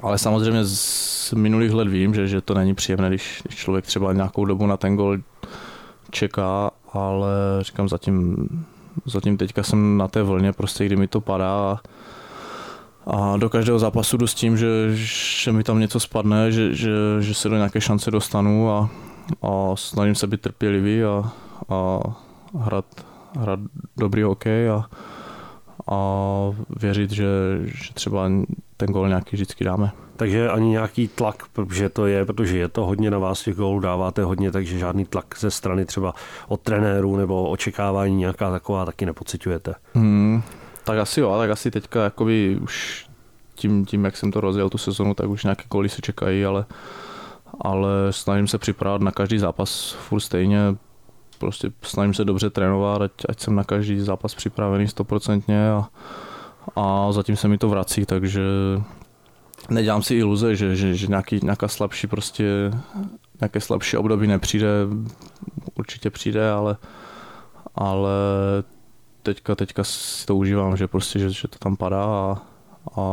ale 0.01 0.17
samozřejmě 0.17 0.65
z 0.65 1.33
minulých 1.33 1.73
let 1.73 1.87
vím, 1.87 2.13
že, 2.13 2.27
že 2.27 2.41
to 2.41 2.53
není 2.53 2.75
příjemné, 2.75 3.09
když, 3.09 3.41
když 3.43 3.59
člověk 3.59 3.85
třeba 3.85 4.13
nějakou 4.13 4.45
dobu 4.45 4.65
na 4.65 4.77
ten 4.77 4.95
gól 4.95 5.17
čeká, 6.11 6.71
ale 6.93 7.29
říkám 7.61 7.89
zatím, 7.89 8.47
zatím 9.05 9.37
teďka 9.37 9.63
jsem 9.63 9.97
na 9.97 10.07
té 10.07 10.23
vlně, 10.23 10.53
prostě 10.53 10.85
kdy 10.85 10.95
mi 10.95 11.07
to 11.07 11.21
padá 11.21 11.53
a, 11.53 11.79
a 13.07 13.37
do 13.37 13.49
každého 13.49 13.79
zápasu 13.79 14.17
jdu 14.17 14.27
s 14.27 14.33
tím, 14.33 14.57
že, 14.57 14.67
že 14.93 15.51
mi 15.51 15.63
tam 15.63 15.79
něco 15.79 15.99
spadne, 15.99 16.51
že, 16.51 16.75
že, 16.75 16.91
že 17.19 17.33
se 17.33 17.49
do 17.49 17.55
nějaké 17.55 17.81
šance 17.81 18.11
dostanu 18.11 18.71
a, 18.71 18.89
a 19.41 19.75
snažím 19.75 20.15
se 20.15 20.27
být 20.27 20.41
trpělivý 20.41 21.03
a, 21.03 21.31
a 21.69 21.99
hrát, 22.59 22.85
hrát 23.39 23.59
dobrý 23.97 24.21
hokej 24.21 24.69
a, 24.69 24.85
a 25.91 25.97
věřit, 26.79 27.11
že, 27.11 27.25
že 27.63 27.93
třeba 27.93 28.29
ten 28.79 28.91
gol 28.91 29.07
nějaký 29.07 29.35
vždycky 29.35 29.63
dáme. 29.63 29.91
Takže 30.15 30.49
ani 30.49 30.69
nějaký 30.69 31.07
tlak, 31.07 31.43
protože 31.53 31.89
to 31.89 32.07
je, 32.07 32.25
protože 32.25 32.57
je 32.57 32.67
to 32.67 32.85
hodně 32.85 33.11
na 33.11 33.17
vás, 33.17 33.43
těch 33.43 33.55
gólů 33.55 33.79
dáváte 33.79 34.23
hodně, 34.23 34.51
takže 34.51 34.79
žádný 34.79 35.05
tlak 35.05 35.25
ze 35.39 35.51
strany 35.51 35.85
třeba 35.85 36.13
od 36.47 36.61
trenérů 36.61 37.15
nebo 37.15 37.49
očekávání 37.49 38.15
nějaká 38.15 38.51
taková 38.51 38.85
taky 38.85 39.05
nepocitujete. 39.05 39.75
Hmm, 39.93 40.41
tak 40.83 40.97
asi 40.97 41.19
jo, 41.19 41.37
tak 41.37 41.49
asi 41.49 41.71
teďka 41.71 42.03
jakoby 42.03 42.59
už 42.61 43.05
tím, 43.55 43.85
tím, 43.85 44.05
jak 44.05 44.17
jsem 44.17 44.31
to 44.31 44.41
rozjel 44.41 44.69
tu 44.69 44.77
sezonu, 44.77 45.13
tak 45.13 45.29
už 45.29 45.43
nějaké 45.43 45.63
góly 45.71 45.89
se 45.89 46.01
čekají, 46.01 46.45
ale, 46.45 46.65
ale 47.61 47.89
snažím 48.11 48.47
se 48.47 48.57
připravovat 48.57 49.01
na 49.01 49.11
každý 49.11 49.37
zápas 49.37 49.91
furt 49.91 50.19
stejně, 50.19 50.59
prostě 51.39 51.71
snažím 51.81 52.13
se 52.13 52.25
dobře 52.25 52.49
trénovat, 52.49 53.01
ať, 53.01 53.11
ať 53.29 53.39
jsem 53.39 53.55
na 53.55 53.63
každý 53.63 53.99
zápas 53.99 54.35
připravený 54.35 54.87
stoprocentně 54.87 55.71
a, 55.71 55.87
a 56.75 57.11
zatím 57.11 57.35
se 57.35 57.47
mi 57.47 57.57
to 57.57 57.69
vrací, 57.69 58.05
takže 58.05 58.41
nedělám 59.69 60.03
si 60.03 60.15
iluze, 60.15 60.55
že, 60.55 60.75
že, 60.75 60.95
že 60.95 61.07
nějaký, 61.07 61.39
nějaká 61.43 61.67
slabší 61.67 62.07
prostě 62.07 62.71
nějaké 63.41 63.61
slabší 63.61 63.97
období 63.97 64.27
nepřijde, 64.27 64.67
určitě 65.75 66.09
přijde, 66.09 66.51
ale, 66.51 66.77
ale 67.75 68.11
teďka, 69.23 69.55
teďka 69.55 69.83
si 69.83 70.25
to 70.25 70.35
užívám, 70.35 70.77
že 70.77 70.87
prostě, 70.87 71.19
že, 71.19 71.31
že 71.31 71.47
to 71.47 71.59
tam 71.59 71.75
padá 71.75 72.03
a, 72.03 72.41
a 72.95 73.05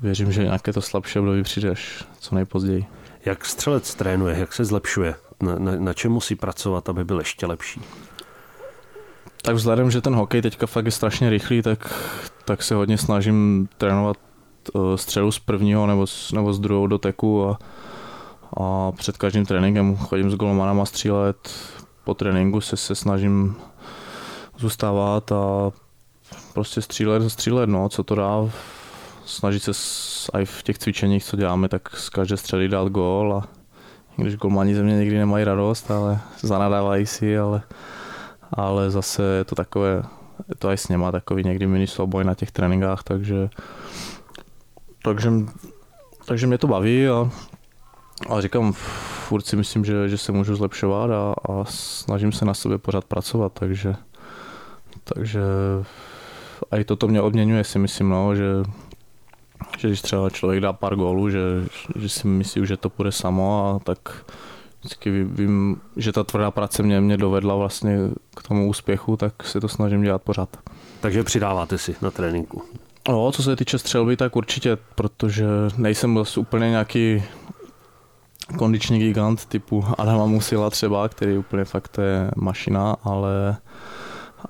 věřím, 0.00 0.32
že 0.32 0.44
nějaké 0.44 0.72
to 0.72 0.82
slabší 0.82 1.18
období 1.18 1.42
přijde 1.42 1.70
až 1.70 2.04
co 2.18 2.34
nejpozději. 2.34 2.86
Jak 3.24 3.44
střelec 3.44 3.94
trénuje, 3.94 4.38
jak 4.38 4.52
se 4.52 4.64
zlepšuje? 4.64 5.14
Na, 5.42 5.58
na, 5.58 5.76
na 5.76 5.92
čem 5.92 6.12
musí 6.12 6.34
pracovat, 6.34 6.88
aby 6.88 7.04
byl 7.04 7.18
ještě 7.18 7.46
lepší? 7.46 7.80
Tak 9.46 9.56
vzhledem, 9.56 9.90
že 9.90 10.00
ten 10.00 10.14
hokej 10.14 10.42
teďka 10.42 10.66
fakt 10.66 10.84
je 10.86 10.90
strašně 10.90 11.30
rychlý, 11.30 11.62
tak, 11.62 11.94
tak 12.44 12.62
se 12.62 12.74
hodně 12.74 12.98
snažím 12.98 13.68
trénovat 13.78 14.16
eh, 14.74 14.98
střelu 14.98 15.32
z 15.32 15.38
prvního 15.38 15.86
nebo 15.86 16.06
z, 16.06 16.32
nebo 16.32 16.52
z 16.52 16.60
druhou 16.60 16.86
doteku 16.86 17.48
a, 17.48 17.58
a 18.56 18.92
před 18.92 19.16
každým 19.16 19.46
tréninkem 19.46 19.96
chodím 19.96 20.30
s 20.30 20.34
golmanama 20.34 20.86
střílet, 20.86 21.50
po 22.04 22.14
tréninku 22.14 22.60
se, 22.60 22.76
se 22.76 22.94
snažím 22.94 23.56
zůstávat 24.58 25.32
a 25.32 25.70
prostě 26.54 26.82
střílet, 26.82 27.30
střílet, 27.30 27.68
no, 27.68 27.88
co 27.88 28.02
to 28.02 28.14
dá, 28.14 28.50
snažit 29.24 29.62
se 29.62 29.72
i 30.32 30.44
v 30.44 30.62
těch 30.62 30.78
cvičeních, 30.78 31.24
co 31.24 31.36
děláme, 31.36 31.68
tak 31.68 31.96
z 31.96 32.08
každé 32.08 32.36
střely 32.36 32.68
dát 32.68 32.88
gól 32.88 33.34
a 33.34 33.48
když 34.16 34.36
golmani 34.36 34.74
ze 34.74 34.82
mě 34.82 34.96
někdy 34.96 35.18
nemají 35.18 35.44
radost, 35.44 35.90
ale 35.90 36.20
zanadávají 36.40 37.06
si, 37.06 37.38
ale, 37.38 37.62
ale 38.52 38.90
zase 38.90 39.22
je 39.22 39.44
to 39.44 39.54
takové, 39.54 40.02
to 40.58 40.70
i 40.70 40.76
s 40.76 40.88
něma 40.88 41.12
takový 41.12 41.44
někdy 41.44 41.66
mini 41.66 41.86
souboj 41.86 42.24
na 42.24 42.34
těch 42.34 42.50
tréninkách, 42.50 43.02
takže 43.02 43.48
takže, 45.02 45.30
takže 46.24 46.46
mě 46.46 46.58
to 46.58 46.66
baví 46.66 47.08
a, 47.08 47.30
a 48.28 48.40
říkám, 48.40 48.72
furt 48.72 49.46
si 49.46 49.56
myslím, 49.56 49.84
že, 49.84 50.08
že 50.08 50.18
se 50.18 50.32
můžu 50.32 50.56
zlepšovat 50.56 51.10
a, 51.10 51.34
a 51.52 51.64
snažím 51.64 52.32
se 52.32 52.44
na 52.44 52.54
sobě 52.54 52.78
pořád 52.78 53.04
pracovat, 53.04 53.52
takže 53.52 53.94
takže 55.14 55.40
a 56.70 56.76
i 56.76 56.84
toto 56.84 57.08
mě 57.08 57.20
odměňuje 57.20 57.64
si 57.64 57.78
myslím, 57.78 58.08
no, 58.08 58.36
že, 58.36 58.44
že 59.78 59.88
když 59.88 60.02
třeba 60.02 60.30
člověk 60.30 60.60
dá 60.60 60.72
pár 60.72 60.96
gólů, 60.96 61.30
že, 61.30 61.40
že 61.96 62.08
si 62.08 62.26
myslí, 62.26 62.66
že 62.66 62.76
to 62.76 62.90
půjde 62.90 63.12
samo 63.12 63.68
a 63.68 63.78
tak 63.78 64.24
vždycky 64.86 65.24
vím, 65.24 65.80
že 65.96 66.12
ta 66.12 66.24
tvrdá 66.24 66.50
práce 66.50 66.82
mě, 66.82 67.00
mě 67.00 67.16
dovedla 67.16 67.54
vlastně 67.54 67.98
k 68.36 68.42
tomu 68.42 68.68
úspěchu, 68.68 69.16
tak 69.16 69.44
si 69.44 69.60
to 69.60 69.68
snažím 69.68 70.02
dělat 70.02 70.22
pořád. 70.22 70.56
Takže 71.00 71.24
přidáváte 71.24 71.78
si 71.78 71.96
na 72.02 72.10
tréninku? 72.10 72.62
No, 73.08 73.32
co 73.32 73.42
se 73.42 73.56
týče 73.56 73.78
střelby, 73.78 74.16
tak 74.16 74.36
určitě, 74.36 74.78
protože 74.94 75.46
nejsem 75.76 76.14
vlastně 76.14 76.40
úplně 76.40 76.70
nějaký 76.70 77.22
kondiční 78.58 78.98
gigant 78.98 79.46
typu 79.46 79.84
Adama 79.98 80.26
Musila 80.26 80.70
třeba, 80.70 81.08
který 81.08 81.38
úplně 81.38 81.64
fakt 81.64 81.98
je 81.98 82.30
mašina, 82.36 82.96
ale 83.04 83.56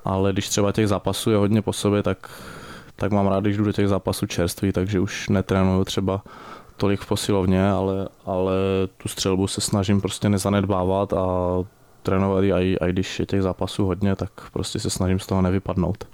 ale 0.05 0.33
když 0.33 0.49
třeba 0.49 0.71
těch 0.71 0.87
zápasů 0.87 1.31
je 1.31 1.37
hodně 1.37 1.61
po 1.61 1.73
sobě, 1.73 2.03
tak, 2.03 2.29
tak 2.95 3.11
mám 3.11 3.27
rád, 3.27 3.43
když 3.43 3.57
jdu 3.57 3.63
do 3.63 3.71
těch 3.71 3.87
zápasů 3.87 4.25
čerství, 4.25 4.71
takže 4.71 4.99
už 4.99 5.29
netrénuju 5.29 5.83
třeba 5.83 6.21
tolik 6.77 7.01
v 7.01 7.07
posilovně, 7.07 7.69
ale, 7.69 8.07
ale 8.25 8.53
tu 8.97 9.09
střelbu 9.09 9.47
se 9.47 9.61
snažím 9.61 10.01
prostě 10.01 10.29
nezanedbávat 10.29 11.13
a 11.13 11.27
trénovat 12.03 12.43
i, 12.43 12.77
i 12.87 12.89
když 12.89 13.19
je 13.19 13.25
těch 13.25 13.41
zápasů 13.41 13.85
hodně, 13.85 14.15
tak 14.15 14.31
prostě 14.53 14.79
se 14.79 14.89
snažím 14.89 15.19
z 15.19 15.27
toho 15.27 15.41
nevypadnout. 15.41 16.07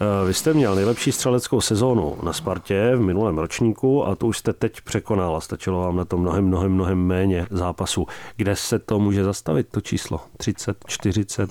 Eh, 0.00 0.26
vy 0.26 0.34
jste 0.34 0.54
měl 0.54 0.74
nejlepší 0.74 1.12
střeleckou 1.12 1.60
sezónu 1.60 2.16
na 2.22 2.32
Spartě 2.32 2.92
v 2.96 3.00
minulém 3.00 3.38
ročníku 3.38 4.06
a 4.06 4.14
to 4.14 4.26
už 4.26 4.38
jste 4.38 4.52
teď 4.52 4.80
překonal 4.80 5.36
a 5.36 5.40
stačilo 5.40 5.80
vám 5.80 5.96
na 5.96 6.04
to 6.04 6.16
mnohem, 6.16 6.44
mnohem, 6.44 6.72
mnohem 6.72 6.98
méně 6.98 7.46
zápasů. 7.50 8.06
Kde 8.36 8.56
se 8.56 8.78
to 8.78 8.98
může 8.98 9.24
zastavit, 9.24 9.68
to 9.70 9.80
číslo? 9.80 10.20
30, 10.36 10.76
40? 10.86 11.50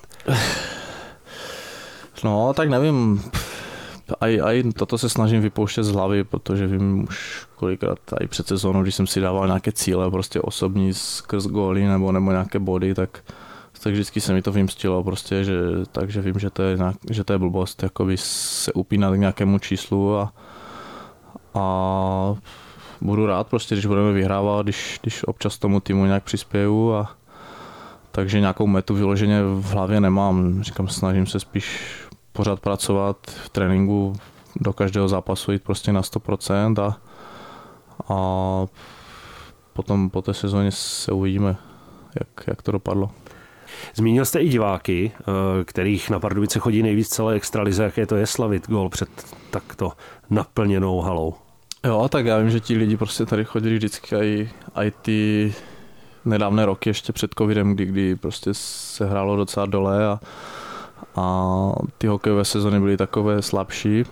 No, 2.24 2.54
tak 2.54 2.70
nevím. 2.70 3.24
Aj, 4.22 4.42
aj 4.44 4.64
toto 4.78 4.98
se 4.98 5.10
snažím 5.10 5.42
vypouštět 5.42 5.84
z 5.84 5.92
hlavy, 5.92 6.24
protože 6.24 6.68
vím 6.68 7.04
už 7.04 7.48
kolikrát 7.56 8.00
i 8.22 8.28
před 8.28 8.48
sezónou, 8.48 8.84
když 8.84 8.96
jsem 8.96 9.08
si 9.08 9.22
dával 9.22 9.48
nějaké 9.48 9.72
cíle, 9.72 10.12
prostě 10.12 10.42
osobní 10.42 10.94
skrz 10.94 11.46
góly 11.46 11.84
nebo, 11.84 12.12
nebo 12.12 12.32
nějaké 12.32 12.60
body, 12.60 12.96
tak 12.96 13.24
tak 13.86 13.94
vždycky 13.94 14.22
se 14.22 14.34
mi 14.34 14.42
to 14.42 14.52
vymstilo 14.52 15.04
prostě, 15.04 15.44
že, 15.44 15.54
takže 15.92 16.22
vím, 16.22 16.40
že 16.40 16.50
to 16.50 16.64
je, 16.64 16.78
nějak, 16.78 16.96
že 17.10 17.24
to 17.24 17.34
je 17.34 17.40
blbost, 17.40 17.84
jakoby 17.84 18.18
se 18.18 18.74
upínat 18.74 19.14
k 19.14 19.18
nějakému 19.18 19.60
číslu 19.60 20.18
a, 20.18 20.34
a 21.54 22.36
budu 23.02 23.26
rád 23.26 23.48
prostě, 23.48 23.76
když 23.76 23.86
budeme 23.86 24.12
vyhrávat, 24.14 24.66
když, 24.66 25.00
když 25.02 25.24
občas 25.24 25.58
tomu 25.58 25.80
týmu 25.80 26.06
nějak 26.06 26.24
přispěju 26.24 26.94
a 26.94 27.16
takže 28.12 28.40
nějakou 28.40 28.68
metu 28.68 28.96
vyloženě 28.96 29.44
v 29.44 29.66
hlavě 29.66 30.00
nemám. 30.02 30.64
Říkám, 30.64 30.88
snažím 30.88 31.28
se 31.28 31.40
spíš 31.40 31.80
pořád 32.36 32.60
pracovat 32.60 33.18
v 33.28 33.50
tréninku, 33.50 34.14
do 34.56 34.74
každého 34.74 35.08
zápasu 35.08 35.52
jít 35.52 35.64
prostě 35.64 35.94
na 35.94 36.02
100% 36.02 36.82
a, 36.82 36.98
a 38.14 38.18
potom 39.74 40.10
po 40.10 40.22
té 40.22 40.34
sezóně 40.34 40.72
se 40.72 41.12
uvidíme, 41.12 41.56
jak, 42.20 42.48
jak 42.48 42.62
to 42.62 42.72
dopadlo. 42.72 43.12
Zmínil 43.96 44.26
jste 44.26 44.40
i 44.40 44.50
diváky, 44.50 45.12
eh, 45.20 45.64
kterých 45.64 46.10
na 46.10 46.20
Pardubice 46.20 46.60
chodí 46.60 46.84
nejvíc 46.84 47.08
celé 47.08 47.36
extralize, 47.36 47.84
jaké 47.84 48.06
to 48.06 48.16
je 48.16 48.28
slavit 48.28 48.68
gol 48.68 48.90
před 48.90 49.10
takto 49.50 49.92
naplněnou 50.30 51.02
halou. 51.02 51.34
Jo, 51.86 52.10
tak 52.10 52.26
já 52.26 52.38
vím, 52.38 52.50
že 52.50 52.60
ti 52.60 52.78
lidi 52.78 52.98
prostě 52.98 53.26
tady 53.26 53.46
chodili 53.46 53.76
vždycky 53.76 54.16
i, 54.16 54.50
i 54.76 54.92
ty 54.92 55.54
nedávné 56.26 56.66
roky 56.66 56.90
ještě 56.90 57.14
před 57.14 57.32
covidem, 57.38 57.74
kdy, 57.74 57.86
kdy 57.86 58.16
prostě 58.16 58.50
se 58.54 59.06
hrálo 59.06 59.36
docela 59.36 59.66
dole 59.66 60.06
a, 60.06 60.20
a 61.16 61.72
ty 61.98 62.08
hokejové 62.08 62.46
sezony 62.46 62.80
byly 62.80 62.98
takové 62.98 63.42
slabší, 63.42 64.04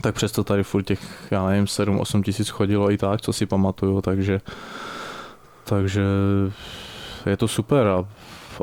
tak 0.00 0.14
přesto 0.14 0.44
tady 0.44 0.62
furt 0.62 0.82
těch, 0.82 1.00
já 1.30 1.46
nevím, 1.46 1.64
7-8 1.64 2.22
tisíc 2.22 2.48
chodilo 2.48 2.90
i 2.90 2.98
tak, 2.98 3.20
co 3.20 3.32
si 3.32 3.46
pamatuju, 3.46 4.00
takže, 4.02 4.40
takže 5.64 6.02
je 7.26 7.36
to 7.36 7.48
super 7.48 7.86
a 7.86 8.04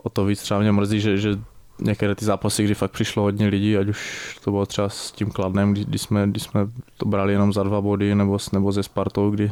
o 0.03 0.09
to 0.09 0.25
víc 0.25 0.41
třeba 0.41 0.59
mě 0.59 0.71
mrzí, 0.71 0.99
že, 0.99 1.17
že 1.17 1.39
některé 1.81 2.15
ty 2.15 2.25
zápasy, 2.25 2.63
kdy 2.63 2.73
fakt 2.75 2.91
přišlo 2.91 3.23
hodně 3.23 3.47
lidí, 3.47 3.77
ať 3.77 3.87
už 3.87 4.39
to 4.43 4.51
bylo 4.51 4.65
třeba 4.65 4.89
s 4.89 5.11
tím 5.11 5.31
Kladnem, 5.31 5.73
kdy, 5.73 5.85
kdy, 5.85 5.97
jsme, 5.97 6.27
kdy 6.27 6.39
jsme 6.39 6.67
to 6.97 7.05
brali 7.05 7.33
jenom 7.33 7.53
za 7.53 7.63
dva 7.63 7.81
body, 7.81 8.15
nebo, 8.15 8.37
nebo 8.53 8.71
ze 8.71 8.83
Spartou, 8.83 9.29
kdy, 9.29 9.51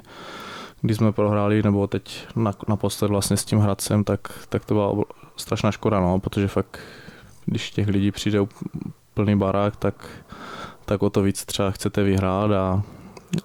kdy 0.82 0.96
jsme 0.96 1.12
prohráli, 1.12 1.64
nebo 1.64 1.88
teď 1.88 2.28
na, 2.36 2.54
naposled 2.68 3.08
vlastně 3.08 3.38
s 3.38 3.46
tím 3.46 3.60
Hradcem, 3.60 4.04
tak, 4.04 4.20
tak 4.50 4.66
to 4.66 4.74
byla 4.74 5.04
strašná 5.36 5.72
škoda, 5.72 6.00
no, 6.00 6.20
protože 6.20 6.48
fakt, 6.48 6.80
když 7.45 7.71
těch 7.71 7.88
lidí 7.88 8.12
přijde 8.12 8.39
plný 9.13 9.36
barák, 9.36 9.75
tak, 9.75 10.07
tak 10.86 11.03
o 11.03 11.10
to 11.10 11.21
víc 11.21 11.45
třeba 11.45 11.71
chcete 11.71 12.03
vyhrát 12.03 12.51
a, 12.51 12.83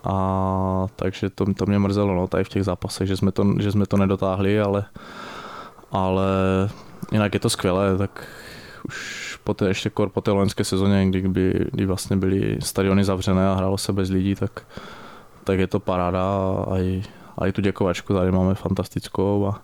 a 0.04 0.86
takže 0.96 1.30
to, 1.30 1.54
to 1.54 1.66
mě 1.66 1.78
mrzelo 1.78 2.14
no, 2.14 2.26
tady 2.26 2.44
v 2.44 2.48
těch 2.48 2.64
zápasech, 2.64 3.08
že 3.08 3.16
jsme 3.16 3.32
to, 3.32 3.54
že 3.60 3.72
jsme 3.72 3.86
to 3.86 3.96
nedotáhli, 3.96 4.60
ale, 4.60 4.84
ale 5.90 6.26
jinak 7.12 7.34
je 7.34 7.40
to 7.40 7.50
skvělé, 7.50 7.98
tak 7.98 8.28
už 8.88 9.38
po 9.44 9.54
té, 9.54 9.68
ještě 9.68 9.90
kor 9.90 10.08
po 10.08 10.20
té 10.20 10.30
loňské 10.30 10.64
sezóně, 10.64 11.06
kdy, 11.06 11.20
kdy, 11.20 11.66
kdy 11.72 11.86
vlastně 11.86 12.16
byly 12.16 12.58
stadiony 12.60 13.04
zavřené 13.04 13.48
a 13.48 13.54
hrálo 13.54 13.78
se 13.78 13.92
bez 13.92 14.10
lidí, 14.10 14.34
tak, 14.34 14.66
tak 15.44 15.58
je 15.58 15.66
to 15.66 15.80
paráda 15.80 16.24
a 16.70 16.78
i, 16.78 17.02
a 17.38 17.46
i 17.46 17.52
tu 17.52 17.60
děkovačku 17.60 18.14
tady 18.14 18.32
máme 18.32 18.54
fantastickou 18.54 19.46
a, 19.46 19.62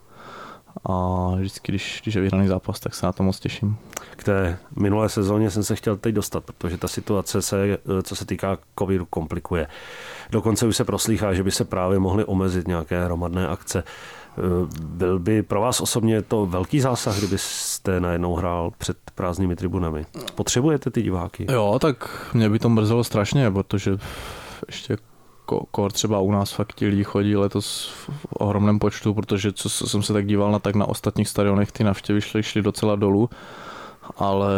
a 0.85 1.31
vždycky, 1.37 1.73
když, 1.73 2.01
když 2.03 2.15
je 2.15 2.21
vyhraný 2.21 2.49
zápas, 2.49 2.81
tak 2.81 2.95
se 2.95 3.07
na 3.07 3.13
to 3.13 3.23
moc 3.23 3.41
těším. 3.41 3.77
K 4.17 4.25
té 4.25 4.59
minulé 4.77 5.09
sezóně 5.09 5.51
jsem 5.51 5.63
se 5.63 5.77
chtěl 5.77 5.97
teď 5.97 6.15
dostat, 6.15 6.45
protože 6.45 6.77
ta 6.77 6.89
situace 6.89 7.43
se, 7.43 7.79
co 8.03 8.17
se 8.17 8.27
týká 8.27 8.59
covidu, 8.79 9.07
komplikuje. 9.11 9.67
Dokonce 10.31 10.67
už 10.67 10.77
se 10.77 10.85
proslýchá, 10.85 11.35
že 11.35 11.43
by 11.43 11.51
se 11.51 11.65
právě 11.65 11.99
mohly 11.99 12.25
omezit 12.25 12.69
nějaké 12.69 13.05
hromadné 13.05 13.49
akce. 13.49 13.85
Byl 14.81 15.19
by 15.19 15.43
pro 15.43 15.61
vás 15.61 15.81
osobně 15.81 16.23
to 16.23 16.47
velký 16.47 16.81
zásah, 16.81 17.19
kdybyste 17.19 18.01
najednou 18.01 18.35
hrál 18.35 18.73
před 18.79 18.97
prázdnými 19.15 19.57
tribunami? 19.57 20.07
Potřebujete 20.35 20.91
ty 20.91 21.03
diváky? 21.03 21.47
Jo, 21.53 21.79
tak 21.81 22.27
mě 22.35 22.49
by 22.49 22.59
to 22.59 22.69
mrzelo 22.69 23.05
strašně, 23.05 23.51
protože 23.51 23.99
ještě 24.67 24.97
kor 25.47 25.93
třeba 25.93 26.21
u 26.21 26.33
nás 26.33 26.53
fakt 26.53 26.75
ti 26.75 26.87
lidi 26.87 27.05
chodí 27.05 27.37
letos 27.37 27.89
v 27.89 28.27
ohromném 28.33 28.79
počtu, 28.79 29.15
protože 29.15 29.53
co 29.53 29.69
jsem 29.69 30.03
se 30.03 30.13
tak 30.13 30.27
díval 30.27 30.53
na 30.53 30.59
tak 30.59 30.75
na 30.75 30.87
ostatních 30.87 31.29
stadionech, 31.29 31.73
ty 31.73 31.85
navštěvy 31.85 32.21
šly, 32.21 32.43
šly 32.43 32.63
docela 32.63 32.97
dolů, 32.97 33.31
ale 34.17 34.51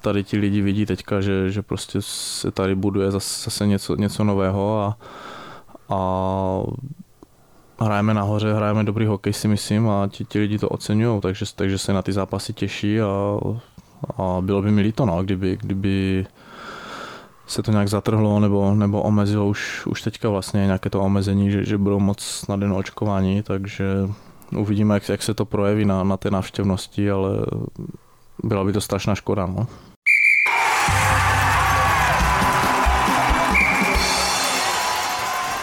tady 0.00 0.24
ti 0.24 0.36
lidi 0.36 0.60
vidí 0.60 0.86
teďka, 0.86 1.20
že, 1.20 1.50
že 1.50 1.62
prostě 1.62 1.98
se 2.00 2.50
tady 2.50 2.74
buduje 2.74 3.10
zase, 3.10 3.44
zase 3.44 3.66
něco, 3.66 3.96
něco 3.96 4.24
nového 4.24 4.80
a, 4.80 4.98
a 5.88 6.62
hrajeme 7.80 8.14
nahoře, 8.14 8.54
hrajeme 8.54 8.84
dobrý 8.84 9.06
hokej 9.06 9.32
si 9.32 9.48
myslím 9.48 9.88
a 9.88 10.08
ti, 10.08 10.24
ti 10.24 10.38
lidi 10.38 10.58
to 10.58 10.68
oceňují, 10.68 11.20
takže, 11.20 11.44
takže 11.56 11.78
se 11.78 11.92
na 11.92 12.02
ty 12.02 12.12
zápasy 12.12 12.52
těší 12.52 13.00
a, 13.00 13.38
a 14.16 14.40
bylo 14.40 14.62
by 14.62 14.70
mi 14.70 14.82
líto, 14.82 15.06
no, 15.06 15.22
kdyby, 15.22 15.56
kdyby 15.60 16.26
se 17.46 17.62
to 17.62 17.70
nějak 17.70 17.88
zatrhlo 17.88 18.40
nebo, 18.40 18.74
nebo 18.74 19.02
omezilo 19.02 19.46
už, 19.46 19.86
už 19.86 20.02
teďka 20.02 20.28
vlastně 20.28 20.60
nějaké 20.60 20.90
to 20.90 21.00
omezení, 21.00 21.50
že, 21.50 21.64
že 21.64 21.78
budou 21.78 22.00
moc 22.00 22.46
na 22.48 22.56
den 22.56 22.72
očkování, 22.72 23.42
takže 23.42 23.86
uvidíme, 24.56 24.94
jak, 24.94 25.08
jak 25.08 25.22
se 25.22 25.34
to 25.34 25.44
projeví 25.44 25.84
na, 25.84 26.04
na 26.04 26.16
té 26.16 26.30
návštěvnosti, 26.30 27.10
ale 27.10 27.30
byla 28.44 28.64
by 28.64 28.72
to 28.72 28.80
strašná 28.80 29.14
škoda. 29.14 29.46
No. 29.46 29.66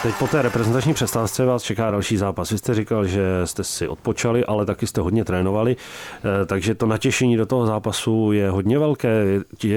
Teď 0.02 0.14
po 0.14 0.26
té 0.26 0.42
reprezentační 0.42 0.94
přestávce 0.94 1.44
vás 1.44 1.62
čeká 1.62 1.90
další 1.90 2.16
zápas. 2.16 2.50
Vy 2.50 2.58
jste 2.58 2.74
říkal, 2.74 3.06
že 3.06 3.22
jste 3.44 3.64
si 3.64 3.88
odpočali, 3.88 4.44
ale 4.44 4.66
taky 4.66 4.86
jste 4.86 5.00
hodně 5.00 5.24
trénovali, 5.24 5.76
eh, 5.76 6.46
takže 6.46 6.74
to 6.74 6.86
natěšení 6.86 7.36
do 7.36 7.46
toho 7.46 7.66
zápasu 7.66 8.32
je 8.32 8.50
hodně 8.50 8.78
velké. 8.78 9.24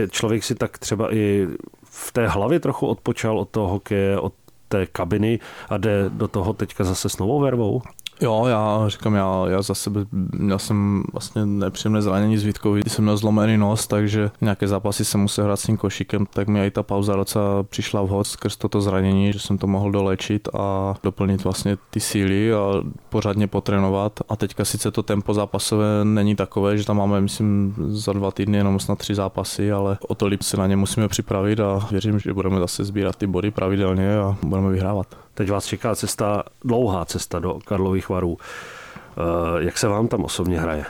Člověk 0.09 0.43
si 0.43 0.55
tak 0.55 0.77
třeba 0.77 1.13
i 1.13 1.47
v 1.93 2.11
té 2.11 2.27
hlavě 2.27 2.59
trochu 2.59 2.87
odpočal 2.87 3.39
od 3.39 3.49
toho 3.49 3.67
hokeje, 3.67 4.19
od 4.19 4.33
té 4.67 4.85
kabiny 4.85 5.39
a 5.69 5.77
jde 5.77 6.05
do 6.09 6.27
toho 6.27 6.53
teďka 6.53 6.83
zase 6.83 7.09
s 7.09 7.17
novou 7.17 7.39
vervou? 7.39 7.81
Jo, 8.21 8.45
já 8.47 8.83
říkám, 8.87 9.15
já, 9.15 9.43
já 9.47 9.61
za 9.61 9.73
sebe, 9.73 10.05
měl 10.31 10.59
jsem 10.59 11.03
vlastně 11.13 11.45
nepříjemné 11.45 12.01
zranění 12.01 12.37
z 12.37 12.43
Vítkovi, 12.43 12.81
jsem 12.87 13.03
měl 13.03 13.17
zlomený 13.17 13.57
nos, 13.57 13.87
takže 13.87 14.31
nějaké 14.41 14.67
zápasy 14.67 15.05
jsem 15.05 15.21
musel 15.21 15.45
hrát 15.45 15.59
s 15.59 15.63
tím 15.63 15.77
košíkem, 15.77 16.25
tak 16.25 16.47
mi 16.47 16.65
i 16.65 16.71
ta 16.71 16.83
pauza 16.83 17.15
docela 17.15 17.63
přišla 17.63 18.01
vhod 18.01 18.27
skrz 18.27 18.57
toto 18.57 18.81
zranění, 18.81 19.33
že 19.33 19.39
jsem 19.39 19.57
to 19.57 19.67
mohl 19.67 19.91
dolečit 19.91 20.49
a 20.53 20.95
doplnit 21.03 21.43
vlastně 21.43 21.77
ty 21.89 21.99
síly 21.99 22.53
a 22.53 22.83
pořádně 23.09 23.47
potrénovat. 23.47 24.19
A 24.29 24.35
teďka 24.35 24.65
sice 24.65 24.91
to 24.91 25.03
tempo 25.03 25.33
zápasové 25.33 25.85
není 26.03 26.35
takové, 26.35 26.77
že 26.77 26.85
tam 26.85 26.97
máme, 26.97 27.21
myslím, 27.21 27.75
za 27.87 28.13
dva 28.13 28.31
týdny 28.31 28.57
jenom 28.57 28.79
snad 28.79 28.97
tři 28.97 29.15
zápasy, 29.15 29.71
ale 29.71 29.97
o 30.07 30.15
to 30.15 30.27
líp 30.27 30.41
se 30.41 30.57
na 30.57 30.67
ně 30.67 30.75
musíme 30.75 31.07
připravit 31.07 31.59
a 31.59 31.87
věřím, 31.91 32.19
že 32.19 32.33
budeme 32.33 32.59
zase 32.59 32.83
sbírat 32.83 33.15
ty 33.15 33.27
body 33.27 33.51
pravidelně 33.51 34.17
a 34.17 34.37
budeme 34.43 34.69
vyhrávat. 34.69 35.22
Teď 35.33 35.51
vás 35.51 35.65
čeká 35.65 35.95
cesta, 35.95 36.43
dlouhá 36.65 37.05
cesta 37.05 37.39
do 37.39 37.59
Karlových 37.65 38.09
varů. 38.09 38.37
Eh, 38.37 39.63
jak 39.63 39.77
se 39.77 39.87
vám 39.87 40.07
tam 40.07 40.23
osobně 40.23 40.59
hraje? 40.59 40.85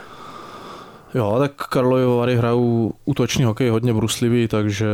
Jo, 1.14 1.36
tak 1.38 1.52
Karlovy 1.52 2.06
Vary 2.06 2.36
hrajou 2.36 2.92
útočný 3.04 3.44
hokej 3.44 3.68
hodně 3.68 3.94
bruslivý, 3.94 4.48
takže 4.48 4.86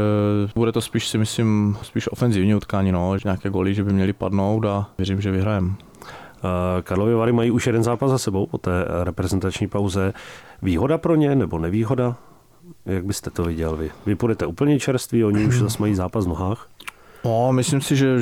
bude 0.55 0.73
to 0.73 0.81
spíš 0.81 1.09
si 1.09 1.19
myslím 1.19 1.79
spíš 1.83 2.13
ofenzivní 2.13 2.55
utkání, 2.55 2.93
no, 2.93 3.19
že 3.19 3.23
nějaké 3.25 3.51
goly, 3.51 3.75
že 3.75 3.85
by 3.85 3.93
měli 3.93 4.13
padnout 4.13 4.65
a 4.65 4.87
věřím, 4.99 5.21
že 5.21 5.31
vyhrajem. 5.31 5.77
Eh, 5.79 6.83
Karlovy 6.83 7.15
Vary 7.15 7.33
mají 7.33 7.51
už 7.51 7.67
jeden 7.67 7.83
zápas 7.83 8.11
za 8.11 8.19
sebou 8.19 8.47
po 8.47 8.59
té 8.59 8.71
reprezentační 9.05 9.69
pauze. 9.69 10.13
Výhoda 10.63 10.99
pro 10.99 11.15
ně 11.15 11.35
nebo 11.35 11.59
nevýhoda? 11.59 12.17
Jak 12.87 13.05
byste 13.05 13.31
to 13.31 13.43
viděl 13.45 13.77
vy? 13.77 13.91
Vy 14.07 14.15
půjdete 14.15 14.47
úplně 14.47 14.81
čerství, 14.81 15.25
oni 15.25 15.47
už 15.47 15.59
zase 15.61 15.77
mají 15.81 15.95
zápas 15.95 16.25
v 16.25 16.29
nohách? 16.29 16.69
No, 17.25 17.53
myslím 17.53 17.81
si, 17.81 17.97
že 17.97 18.17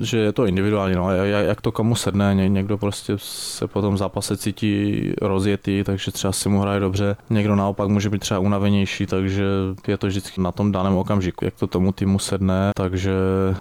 že 0.00 0.18
je 0.18 0.32
to 0.32 0.46
individuální, 0.46 0.94
no, 0.94 1.10
jak, 1.24 1.60
to 1.60 1.72
komu 1.72 1.94
sedne, 1.94 2.34
Ně, 2.34 2.48
někdo 2.48 2.78
prostě 2.78 3.12
se 3.16 3.66
po 3.66 3.82
tom 3.82 3.98
zápase 3.98 4.36
cítí 4.36 5.02
rozjetý, 5.22 5.84
takže 5.84 6.12
třeba 6.12 6.32
si 6.32 6.48
mu 6.48 6.60
hraje 6.60 6.80
dobře, 6.80 7.16
někdo 7.30 7.56
naopak 7.56 7.88
může 7.88 8.10
být 8.10 8.18
třeba 8.18 8.40
unavenější, 8.40 9.06
takže 9.06 9.44
je 9.88 9.96
to 9.96 10.06
vždycky 10.06 10.40
na 10.40 10.52
tom 10.52 10.72
daném 10.72 10.96
okamžiku, 10.96 11.44
jak 11.44 11.54
to 11.54 11.66
tomu 11.66 11.92
týmu 11.92 12.18
sedne, 12.18 12.70
takže 12.76 13.12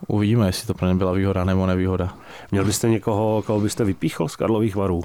uvidíme, 0.08 0.45
jestli 0.45 0.67
to 0.67 0.74
pro 0.74 0.88
ně 0.88 0.95
byla 0.95 1.12
výhoda 1.12 1.43
nebo 1.43 1.65
nevýhoda. 1.65 2.13
Měl 2.52 2.65
byste 2.65 2.89
někoho, 2.89 3.43
koho 3.45 3.60
byste 3.60 3.84
vypíchl 3.84 4.28
z 4.28 4.36
Karlových 4.36 4.76
varů? 4.76 5.02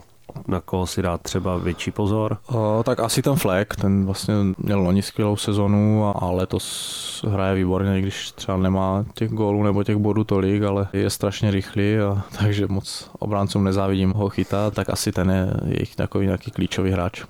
Na 0.46 0.60
koho 0.60 0.86
si 0.86 1.02
dát 1.02 1.20
třeba 1.20 1.56
větší 1.56 1.90
pozor? 1.90 2.36
O, 2.46 2.82
tak 2.86 3.00
asi 3.00 3.22
ten 3.22 3.36
Fleck, 3.36 3.76
ten 3.76 4.06
vlastně 4.06 4.34
měl 4.58 4.80
loni 4.80 5.02
skvělou 5.02 5.36
sezonu 5.36 6.06
a, 6.06 6.10
a 6.10 6.30
letos 6.30 7.24
hraje 7.28 7.54
výborně, 7.54 8.00
když 8.00 8.32
třeba 8.32 8.58
nemá 8.58 9.04
těch 9.14 9.30
gólů 9.30 9.62
nebo 9.62 9.84
těch 9.84 9.96
bodů 9.96 10.24
tolik, 10.24 10.62
ale 10.62 10.88
je 10.92 11.10
strašně 11.10 11.50
rychlý, 11.50 11.98
a, 11.98 12.22
takže 12.38 12.66
moc 12.66 13.10
obráncům 13.18 13.64
nezávidím 13.64 14.10
ho 14.10 14.28
chytat, 14.28 14.74
tak 14.74 14.90
asi 14.90 15.12
ten 15.12 15.30
je 15.30 15.54
jejich 15.64 15.96
takový 15.96 16.26
nějaký 16.26 16.50
klíčový 16.50 16.90
hráč. 16.90 17.24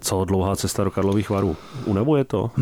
Co 0.00 0.24
dlouhá 0.24 0.56
cesta 0.56 0.84
do 0.84 0.90
Karlových 0.90 1.30
varů? 1.30 1.56
Unavuje 1.84 2.24
to? 2.24 2.50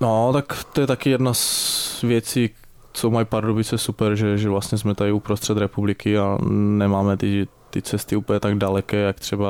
No, 0.00 0.32
tak 0.32 0.64
to 0.72 0.80
je 0.80 0.86
taky 0.86 1.10
jedna 1.10 1.34
z 1.34 2.02
věcí, 2.02 2.50
co 2.92 3.10
mají 3.10 3.26
Pardubice 3.26 3.78
super, 3.78 4.14
že, 4.14 4.38
že 4.38 4.48
vlastně 4.48 4.78
jsme 4.78 4.94
tady 4.94 5.12
uprostřed 5.12 5.58
republiky 5.58 6.18
a 6.18 6.38
nemáme 6.48 7.16
ty 7.16 7.48
ty 7.76 7.82
cesty 7.82 8.16
úplně 8.16 8.40
tak 8.40 8.54
daleké, 8.54 8.96
jak 8.96 9.20
třeba 9.20 9.48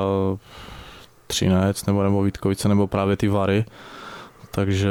Třinec 1.26 1.86
nebo, 1.86 2.02
nebo 2.02 2.22
Vítkovice 2.22 2.68
nebo 2.68 2.86
právě 2.86 3.16
ty 3.16 3.28
Vary. 3.28 3.64
Takže 4.50 4.90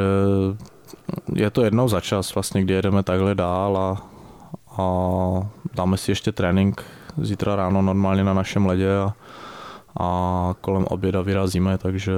je 1.34 1.50
to 1.50 1.64
jednou 1.64 1.88
za 1.88 2.00
čas 2.00 2.34
vlastně, 2.34 2.62
kdy 2.62 2.74
jedeme 2.74 3.02
takhle 3.02 3.34
dál 3.34 3.76
a, 3.76 4.02
a 4.82 4.86
dáme 5.74 5.96
si 5.96 6.10
ještě 6.10 6.32
trénink 6.32 6.84
zítra 7.22 7.56
ráno 7.56 7.82
normálně 7.82 8.24
na 8.24 8.34
našem 8.34 8.66
ledě 8.66 8.96
a, 8.96 9.14
a 10.00 10.54
kolem 10.60 10.84
oběda 10.84 11.20
vyrazíme, 11.20 11.78
takže 11.78 12.12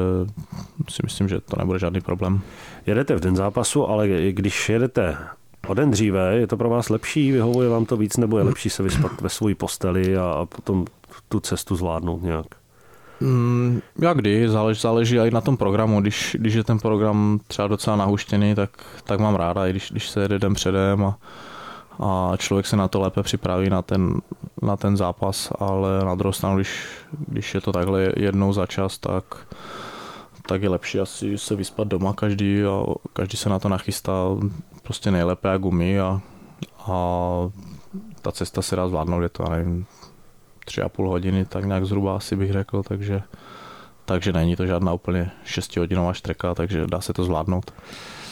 si 0.90 1.02
myslím, 1.04 1.28
že 1.28 1.40
to 1.40 1.56
nebude 1.58 1.78
žádný 1.78 2.00
problém. 2.00 2.40
Jedete 2.86 3.16
v 3.16 3.20
den 3.20 3.36
zápasu, 3.36 3.88
ale 3.88 4.08
když 4.08 4.68
jedete 4.68 5.16
o 5.68 5.74
den 5.74 5.90
dříve, 5.90 6.36
je 6.36 6.46
to 6.46 6.56
pro 6.56 6.70
vás 6.70 6.88
lepší, 6.88 7.32
vyhovuje 7.32 7.68
vám 7.68 7.86
to 7.86 7.96
víc, 7.96 8.16
nebo 8.16 8.38
je 8.38 8.44
lepší 8.44 8.70
se 8.70 8.82
vyspat 8.82 9.20
ve 9.20 9.28
své 9.28 9.54
posteli 9.54 10.16
a 10.16 10.46
potom 10.56 10.84
tu 11.28 11.40
cestu 11.40 11.76
zvládnout 11.76 12.22
nějak? 12.22 12.46
Mm, 13.20 13.80
jak 13.98 14.16
kdy, 14.16 14.48
záleží, 14.48 14.80
záleží 14.80 15.18
i 15.18 15.30
na 15.30 15.40
tom 15.40 15.56
programu. 15.56 16.00
Když, 16.00 16.36
když 16.38 16.54
je 16.54 16.64
ten 16.64 16.78
program 16.78 17.40
třeba 17.46 17.68
docela 17.68 17.96
nahuštěný, 17.96 18.54
tak, 18.54 18.70
tak 19.04 19.20
mám 19.20 19.34
ráda, 19.34 19.66
i 19.66 19.70
když, 19.70 19.90
když 19.90 20.08
se 20.08 20.20
jede 20.20 20.38
den 20.38 20.54
předem 20.54 21.04
a, 21.04 21.18
a 21.98 22.36
člověk 22.36 22.66
se 22.66 22.76
na 22.76 22.88
to 22.88 23.00
lépe 23.00 23.22
připraví 23.22 23.70
na 23.70 23.82
ten, 23.82 24.20
na 24.62 24.76
ten 24.76 24.96
zápas, 24.96 25.52
ale 25.58 26.04
na 26.04 26.14
druhou 26.14 26.32
stranu, 26.32 26.56
když, 26.56 26.88
když 27.28 27.54
je 27.54 27.60
to 27.60 27.72
takhle 27.72 28.12
jednou 28.16 28.52
za 28.52 28.66
čas, 28.66 28.98
tak, 28.98 29.24
tak 30.46 30.62
je 30.62 30.68
lepší 30.68 31.00
asi 31.00 31.38
se 31.38 31.56
vyspat 31.56 31.88
doma 31.88 32.12
každý 32.12 32.62
a 32.62 32.82
každý 33.12 33.36
se 33.36 33.48
na 33.48 33.58
to 33.58 33.68
nachystá 33.68 34.12
prostě 34.82 35.10
nejlépe 35.10 35.48
jak 35.48 35.64
umí 35.64 36.00
a, 36.00 36.20
a 36.86 36.90
ta 38.22 38.32
cesta 38.32 38.62
se 38.62 38.76
dá 38.76 38.88
zvládnout, 38.88 39.22
je 39.22 39.28
to, 39.28 39.42
já 39.42 39.48
nevím, 39.48 39.86
tři 40.68 40.82
a 40.82 40.88
půl 40.88 41.08
hodiny, 41.08 41.44
tak 41.44 41.64
nějak 41.64 41.86
zhruba 41.86 42.16
asi 42.16 42.36
bych 42.36 42.52
řekl, 42.52 42.82
takže, 42.82 43.22
takže 44.04 44.32
není 44.32 44.56
to 44.56 44.66
žádná 44.66 44.92
úplně 44.92 45.30
6 45.44 45.76
hodinová 45.76 46.12
štreka, 46.12 46.54
takže 46.54 46.86
dá 46.86 47.00
se 47.00 47.12
to 47.12 47.24
zvládnout. 47.24 47.72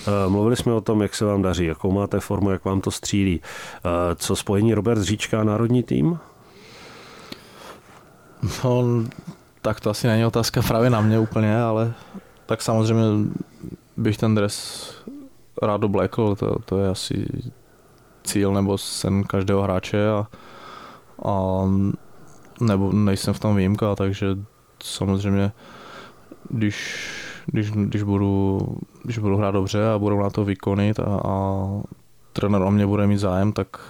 Eh, 0.07 0.29
mluvili 0.29 0.57
jsme 0.57 0.73
o 0.73 0.81
tom, 0.81 1.03
jak 1.03 1.15
se 1.15 1.25
vám 1.25 1.43
daří, 1.43 1.65
jakou 1.65 1.93
máte 1.93 2.21
formu, 2.21 2.51
jak 2.51 2.65
vám 2.65 2.81
to 2.81 2.91
střílí. 2.91 3.41
Eh, 3.41 4.15
co 4.15 4.37
spojení 4.37 4.75
Robert 4.75 5.03
Říčka 5.03 5.45
národní 5.45 5.83
tým? 5.83 6.19
No, 8.65 8.85
tak 9.63 9.81
to 9.81 9.91
asi 9.91 10.07
není 10.07 10.25
otázka 10.25 10.63
právě 10.63 10.91
na 10.91 11.01
mě 11.01 11.19
úplně, 11.19 11.59
ale 11.59 11.93
tak 12.47 12.63
samozřejmě 12.63 13.33
bych 13.97 14.19
ten 14.19 14.35
dres 14.35 14.87
rád 15.63 15.85
oblekl, 15.85 16.37
to, 16.37 16.59
to 16.65 16.79
je 16.79 16.89
asi 16.89 17.27
cíl 18.25 18.53
nebo 18.53 18.79
sen 18.79 19.25
každého 19.25 19.63
hráče 19.63 20.09
a, 20.09 20.27
a 21.25 21.65
nebo 22.61 22.93
nejsem 22.93 23.35
v 23.35 23.41
tom 23.41 23.57
výjimka, 23.57 23.95
takže 23.95 24.27
samozřejmě 24.83 25.53
když, 26.51 27.09
když, 27.47 27.71
když, 27.71 28.03
budu, 28.03 28.61
když 29.05 29.19
budu 29.19 29.37
hrát 29.37 29.51
dobře 29.51 29.89
a 29.89 29.99
budu 29.99 30.23
na 30.23 30.31
to 30.31 30.45
vykonit 30.45 31.01
a, 31.01 31.21
a 31.25 31.67
trenér 32.33 32.63
o 32.63 32.71
mě 32.71 32.87
bude 32.87 33.07
mít 33.07 33.19
zájem, 33.19 33.53
tak, 33.53 33.81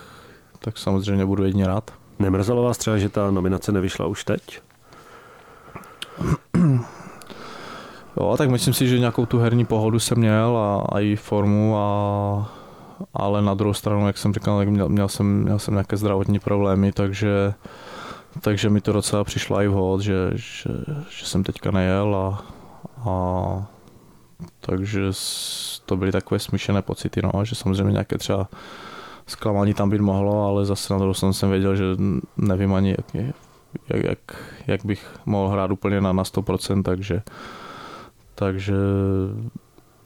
tak 0.59 0.79
samozřejmě 0.79 1.27
budu 1.27 1.45
jedině 1.45 1.67
rád. 1.67 1.91
Nemrzelo 2.19 2.63
vás 2.63 2.79
třeba, 2.79 2.99
že 2.99 3.09
ta 3.09 3.31
nominace 3.31 3.73
nevyšla 3.73 4.07
už 4.07 4.25
teď? 4.25 4.61
Jo, 8.21 8.35
tak 8.39 8.51
myslím 8.51 8.75
si, 8.75 8.89
že 8.89 8.99
nějakou 8.99 9.27
tu 9.27 9.39
herní 9.39 9.65
pohodu 9.65 9.99
jsem 9.99 10.19
měl 10.19 10.57
a, 10.57 10.87
a 10.97 11.01
i 11.01 11.17
formu, 11.17 11.77
a, 11.77 12.53
ale 13.15 13.43
na 13.43 13.55
druhou 13.55 13.75
stranu, 13.75 14.07
jak 14.07 14.19
jsem 14.19 14.35
říkal, 14.35 14.59
tak 14.59 14.69
měl, 14.69 14.89
měl, 14.89 15.09
jsem, 15.09 15.43
měl 15.43 15.59
jsem 15.59 15.75
nějaké 15.75 15.97
zdravotní 15.97 16.39
problémy, 16.39 16.93
takže 16.93 17.55
takže 18.41 18.71
mi 18.71 18.81
to 18.81 18.93
docela 18.93 19.25
přišlo 19.25 19.63
i 19.63 19.69
vhod, 19.69 20.01
že, 20.01 20.31
že, 20.35 20.71
že 21.11 21.27
jsem 21.27 21.45
teďka 21.45 21.71
nejel 21.71 22.17
a, 22.17 22.45
a 23.11 23.67
takže 24.61 25.01
to 25.87 25.97
byly 25.97 26.13
takové 26.13 26.39
smíšené 26.39 26.83
pocity, 26.83 27.21
no, 27.23 27.45
že 27.45 27.55
samozřejmě 27.55 27.93
nějaké 27.93 28.19
třeba 28.19 28.49
zklamání 29.27 29.75
tam 29.75 29.91
být 29.91 30.01
mohlo, 30.01 30.47
ale 30.47 30.65
zase 30.65 30.93
na 30.93 30.99
druhou 30.99 31.15
jsem 31.15 31.51
věděl, 31.51 31.77
že 31.77 31.85
nevím 32.37 32.75
ani, 32.75 32.91
jak, 32.91 33.15
jak, 33.89 34.05
jak, 34.05 34.19
jak 34.67 34.85
bych 34.85 35.19
mohl 35.27 35.49
hrát 35.49 35.71
úplně 35.71 36.01
na, 36.01 36.13
na 36.13 36.23
100%, 36.23 36.83
takže, 36.83 37.23
takže 38.35 38.75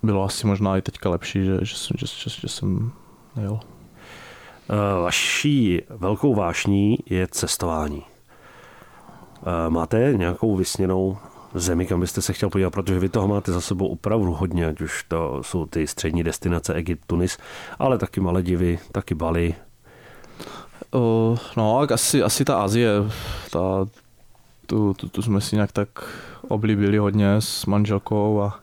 bylo 0.02 0.24
asi 0.24 0.46
možná 0.46 0.76
i 0.76 0.82
teďka 0.82 1.10
lepší, 1.10 1.44
že, 1.44 1.58
že, 1.62 1.76
že, 1.98 2.06
že, 2.06 2.30
že 2.40 2.48
jsem 2.48 2.92
nejel. 3.36 3.60
Vaší 5.02 5.82
velkou 5.90 6.34
vášní 6.34 6.98
je 7.06 7.26
cestování. 7.30 8.02
Máte 9.68 10.12
nějakou 10.16 10.56
vysněnou 10.56 11.18
zemi, 11.54 11.86
kam 11.86 12.00
byste 12.00 12.22
se 12.22 12.32
chtěl 12.32 12.50
podívat, 12.50 12.70
protože 12.70 12.98
vy 12.98 13.08
toho 13.08 13.28
máte 13.28 13.52
za 13.52 13.60
sebou 13.60 13.88
opravdu 13.88 14.32
hodně, 14.32 14.66
ať 14.66 14.80
už 14.80 15.04
to 15.08 15.42
jsou 15.42 15.66
ty 15.66 15.86
střední 15.86 16.22
destinace 16.22 16.74
Egypt, 16.74 17.04
Tunis, 17.06 17.38
ale 17.78 17.98
taky 17.98 18.20
Maledivy, 18.20 18.78
taky 18.92 19.14
Bali. 19.14 19.54
Uh, 20.94 21.38
no, 21.56 21.78
asi, 21.78 22.22
asi 22.22 22.44
ta 22.44 22.62
Azie, 22.62 22.90
ta, 23.50 23.86
tu, 24.66 24.94
tu, 24.94 25.08
tu, 25.08 25.22
jsme 25.22 25.40
si 25.40 25.56
nějak 25.56 25.72
tak 25.72 25.88
oblíbili 26.48 26.98
hodně 26.98 27.36
s 27.40 27.66
manželkou 27.66 28.40
a, 28.40 28.60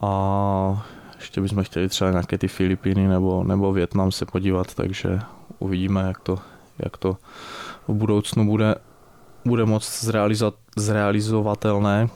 a 0.00 0.86
ještě 1.16 1.40
bychom 1.40 1.64
chtěli 1.64 1.88
třeba 1.88 2.10
nějaké 2.10 2.38
ty 2.38 2.48
Filipíny 2.48 3.08
nebo, 3.08 3.44
nebo 3.44 3.72
Větnam 3.72 4.12
se 4.12 4.26
podívat, 4.26 4.74
takže 4.74 5.20
uvidíme, 5.58 6.02
jak 6.02 6.20
to, 6.20 6.38
jak 6.78 6.96
to 6.96 7.16
v 7.88 7.92
budoucnu 7.92 8.46
bude 8.46 8.74
bude 9.44 9.64
moc 9.64 10.00
zrealizovat, 10.00 10.54
zrealizovatelné, 10.76 12.08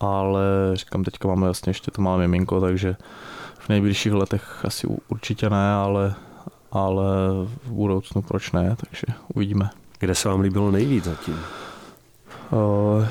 ale 0.00 0.40
říkám, 0.74 1.04
teďka 1.04 1.28
máme 1.28 1.46
vlastně 1.46 1.70
ještě 1.70 1.90
to 1.90 2.02
malé 2.02 2.18
miminko, 2.18 2.60
takže 2.60 2.96
v 3.58 3.68
nejbližších 3.68 4.12
letech 4.12 4.64
asi 4.64 4.86
určitě 5.08 5.50
ne, 5.50 5.72
ale, 5.72 6.14
ale 6.72 7.04
v 7.64 7.70
budoucnu 7.70 8.22
proč 8.22 8.52
ne, 8.52 8.76
takže 8.76 9.18
uvidíme. 9.34 9.70
Kde 9.98 10.14
se 10.14 10.28
vám 10.28 10.40
líbilo 10.40 10.70
nejvíc 10.70 11.04
zatím? 11.04 11.38
Uh, 12.50 13.06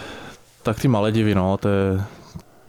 tak 0.63 0.79
ty 0.79 0.87
Maledivy, 0.87 1.35
no, 1.35 1.57
to 1.57 1.69
je, 1.69 2.01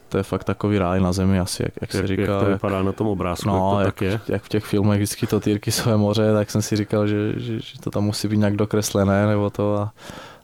to 0.09 0.17
je 0.17 0.23
fakt 0.23 0.45
takový 0.45 0.79
ráj 0.79 1.01
na 1.01 1.13
zemi 1.13 1.41
asi, 1.41 1.63
jak, 1.63 1.73
jak, 1.81 1.95
jak 1.95 2.03
se 2.03 2.07
říká. 2.07 2.23
Jak 2.23 2.41
to 2.41 2.47
vypadá 2.47 2.77
jak, 2.77 2.87
na 2.87 2.93
tom 2.93 3.07
obrázku, 3.07 3.49
no, 3.49 3.81
jak 3.81 3.95
to 3.95 4.05
jak, 4.05 4.21
tak 4.21 4.29
je? 4.29 4.35
Jak 4.35 4.43
v 4.43 4.49
těch 4.49 4.65
filmech 4.65 4.99
vždycky 4.99 5.27
to 5.27 5.41
Tyrkisové 5.41 5.97
moře, 5.97 6.33
tak 6.33 6.51
jsem 6.51 6.63
si 6.63 6.77
říkal, 6.77 7.07
že, 7.07 7.33
že, 7.37 7.61
že 7.61 7.81
to 7.81 7.91
tam 7.91 8.05
musí 8.05 8.29
být 8.29 8.37
nějak 8.37 8.57
dokreslené 8.57 9.27
nebo 9.27 9.51
to 9.51 9.77
a 9.77 9.93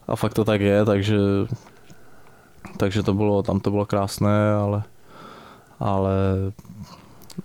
a 0.08 0.16
fakt 0.16 0.34
to 0.34 0.44
tak 0.44 0.60
je, 0.60 0.84
takže, 0.84 1.18
takže 2.76 3.02
to 3.02 3.14
bylo, 3.14 3.42
tam 3.42 3.60
to 3.60 3.70
bylo 3.70 3.86
krásné, 3.86 4.52
ale, 4.52 4.82
ale 5.80 6.12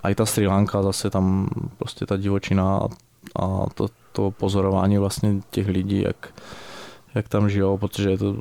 i 0.10 0.16
ta 0.16 0.26
Sri 0.26 0.48
Lanka 0.48 0.84
zase 0.84 1.10
tam 1.10 1.50
prostě 1.78 2.06
ta 2.06 2.18
divočina 2.18 2.78
a, 2.78 2.88
a 3.44 3.66
to, 3.74 3.88
to 4.12 4.32
pozorování 4.32 4.98
vlastně 4.98 5.42
těch 5.50 5.68
lidí, 5.68 6.02
jak, 6.02 6.34
jak 7.16 7.30
tam 7.30 7.50
žijou, 7.50 7.78
protože 7.78 8.10
je 8.10 8.18
to, 8.18 8.36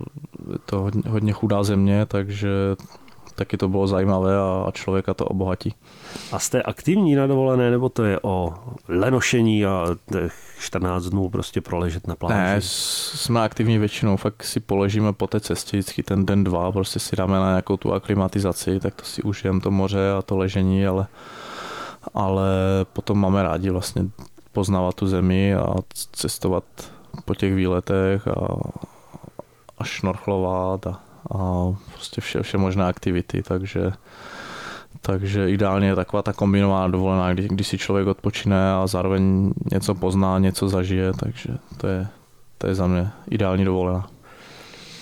je 0.52 0.58
to 0.66 0.80
hodně, 0.80 1.02
hodně 1.08 1.32
chudá 1.32 1.62
země, 1.62 2.06
takže 2.06 2.48
taky 3.42 3.57
to 3.57 3.68
bylo 3.68 3.87
zajímavé 3.87 4.37
a, 4.38 4.64
a 4.68 4.70
člověka 4.70 5.14
to 5.14 5.26
obohatí. 5.26 5.74
A 6.33 6.38
jste 6.38 6.62
aktivní 6.62 7.14
na 7.14 7.26
dovolené, 7.26 7.70
nebo 7.70 7.88
to 7.88 8.05
je 8.05 8.18
o 8.22 8.55
lenošení 8.88 9.66
a 9.66 9.87
těch 10.12 10.35
14 10.59 11.05
dnů 11.05 11.28
prostě 11.28 11.61
proležet 11.61 12.07
na 12.07 12.14
pláži? 12.14 12.35
Ne, 12.35 12.57
jsme 12.61 13.42
aktivní 13.42 13.78
většinou, 13.78 14.16
fakt 14.16 14.44
si 14.44 14.61
položíme 14.61 15.12
po 15.12 15.26
té 15.26 15.40
cestě 15.40 15.76
vždycky 15.76 16.02
ten 16.02 16.26
den, 16.26 16.44
dva, 16.44 16.72
prostě 16.72 16.98
si 16.98 17.16
dáme 17.16 17.38
na 17.38 17.48
nějakou 17.48 17.76
tu 17.76 17.92
aklimatizaci, 17.92 18.81
tak 18.81 18.94
to 18.94 19.05
si 19.05 19.22
užijem 19.22 19.61
to 19.61 19.70
moře 19.70 20.12
a 20.18 20.22
to 20.22 20.37
ležení, 20.37 20.87
ale, 20.87 21.07
ale 22.14 22.48
potom 22.92 23.18
máme 23.18 23.42
rádi 23.42 23.70
vlastně 23.70 24.05
poznávat 24.52 24.94
tu 24.94 25.07
zemi 25.07 25.55
a 25.55 25.74
cestovat 26.12 26.64
po 27.24 27.35
těch 27.35 27.55
výletech 27.55 28.28
a, 28.28 28.46
a 29.78 29.85
šnorchlovat 29.85 30.87
a, 30.87 31.00
a 31.35 31.75
prostě 31.95 32.21
vše, 32.21 32.42
vše 32.42 32.59
možné 32.59 32.85
aktivity, 32.85 33.42
takže 33.42 33.92
takže 35.01 35.51
ideálně 35.51 35.87
je 35.87 35.95
taková 35.95 36.23
ta 36.23 36.33
kombinovaná 36.33 36.88
dovolená, 36.88 37.33
kdy, 37.35 37.49
kdy 37.49 37.64
si 37.64 37.79
člověk 37.79 38.07
odpočine 38.07 38.73
a 38.73 38.87
zároveň 38.87 39.53
něco 39.73 39.95
pozná, 39.95 40.38
něco 40.38 40.68
zažije, 40.68 41.12
takže 41.12 41.49
to 41.77 41.87
je, 41.87 42.07
to 42.59 42.66
je 42.66 42.75
za 42.75 42.87
mě 42.87 43.11
ideální 43.31 43.64
dovolená. 43.64 44.09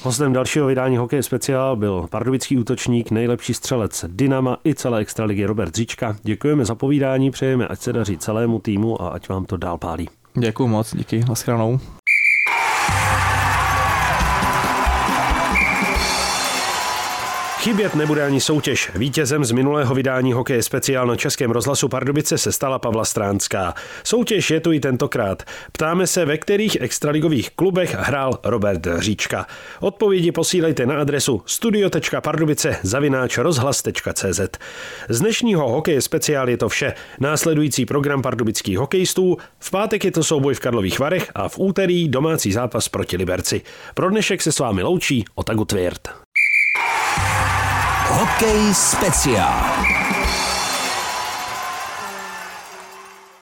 Hostem 0.02 0.32
dalšího 0.32 0.66
vydání 0.66 0.96
Hokej 0.96 1.22
speciál 1.22 1.76
byl 1.76 2.06
pardubický 2.10 2.58
útočník, 2.58 3.10
nejlepší 3.10 3.54
střelec 3.54 4.04
Dynama 4.08 4.58
i 4.66 4.74
celé 4.74 5.00
extraligy 5.00 5.44
Robert 5.44 5.74
Říčka. 5.74 6.16
Děkujeme 6.22 6.64
za 6.64 6.74
povídání, 6.74 7.30
přejeme, 7.30 7.66
ať 7.66 7.80
se 7.80 7.92
daří 7.92 8.18
celému 8.18 8.58
týmu 8.58 9.02
a 9.02 9.08
ať 9.08 9.28
vám 9.28 9.44
to 9.44 9.56
dál 9.56 9.78
pálí. 9.78 10.08
Děkuji 10.34 10.66
moc, 10.66 10.96
díky, 10.96 11.24
nashledanou. 11.28 11.80
Chybět 17.60 17.94
nebude 17.94 18.24
ani 18.24 18.40
soutěž. 18.40 18.90
Vítězem 18.94 19.44
z 19.44 19.52
minulého 19.52 19.94
vydání 19.94 20.32
hokeje 20.32 20.62
speciál 20.62 21.06
na 21.06 21.16
Českém 21.16 21.50
rozhlasu 21.50 21.88
Pardubice 21.88 22.38
se 22.38 22.52
stala 22.52 22.78
Pavla 22.78 23.04
Stránská. 23.04 23.74
Soutěž 24.04 24.50
je 24.50 24.60
tu 24.60 24.72
i 24.72 24.80
tentokrát. 24.80 25.42
Ptáme 25.72 26.06
se, 26.06 26.24
ve 26.24 26.38
kterých 26.38 26.80
extraligových 26.80 27.50
klubech 27.50 27.94
hrál 27.98 28.38
Robert 28.44 28.86
Říčka. 28.98 29.46
Odpovědi 29.80 30.32
posílejte 30.32 30.86
na 30.86 31.00
adresu 31.00 31.42
studio.pardubice 31.46 32.76
zavináč 32.82 33.38
rozhlas.cz. 33.38 34.40
Z 35.08 35.20
dnešního 35.20 35.68
hokeje 35.68 36.02
speciál 36.02 36.48
je 36.48 36.56
to 36.56 36.68
vše. 36.68 36.94
Následující 37.20 37.86
program 37.86 38.22
pardubických 38.22 38.78
hokejistů. 38.78 39.36
V 39.58 39.70
pátek 39.70 40.04
je 40.04 40.10
to 40.10 40.24
souboj 40.24 40.54
v 40.54 40.60
Karlových 40.60 40.98
Varech 40.98 41.30
a 41.34 41.48
v 41.48 41.58
úterý 41.58 42.08
domácí 42.08 42.52
zápas 42.52 42.88
proti 42.88 43.16
Liberci. 43.16 43.62
Pro 43.94 44.10
dnešek 44.10 44.42
se 44.42 44.52
s 44.52 44.58
vámi 44.58 44.82
loučí 44.82 45.24
Otagu 45.34 45.64
Tvěrt. 45.64 46.19
Hokej 48.10 48.74
speciál. 48.74 49.99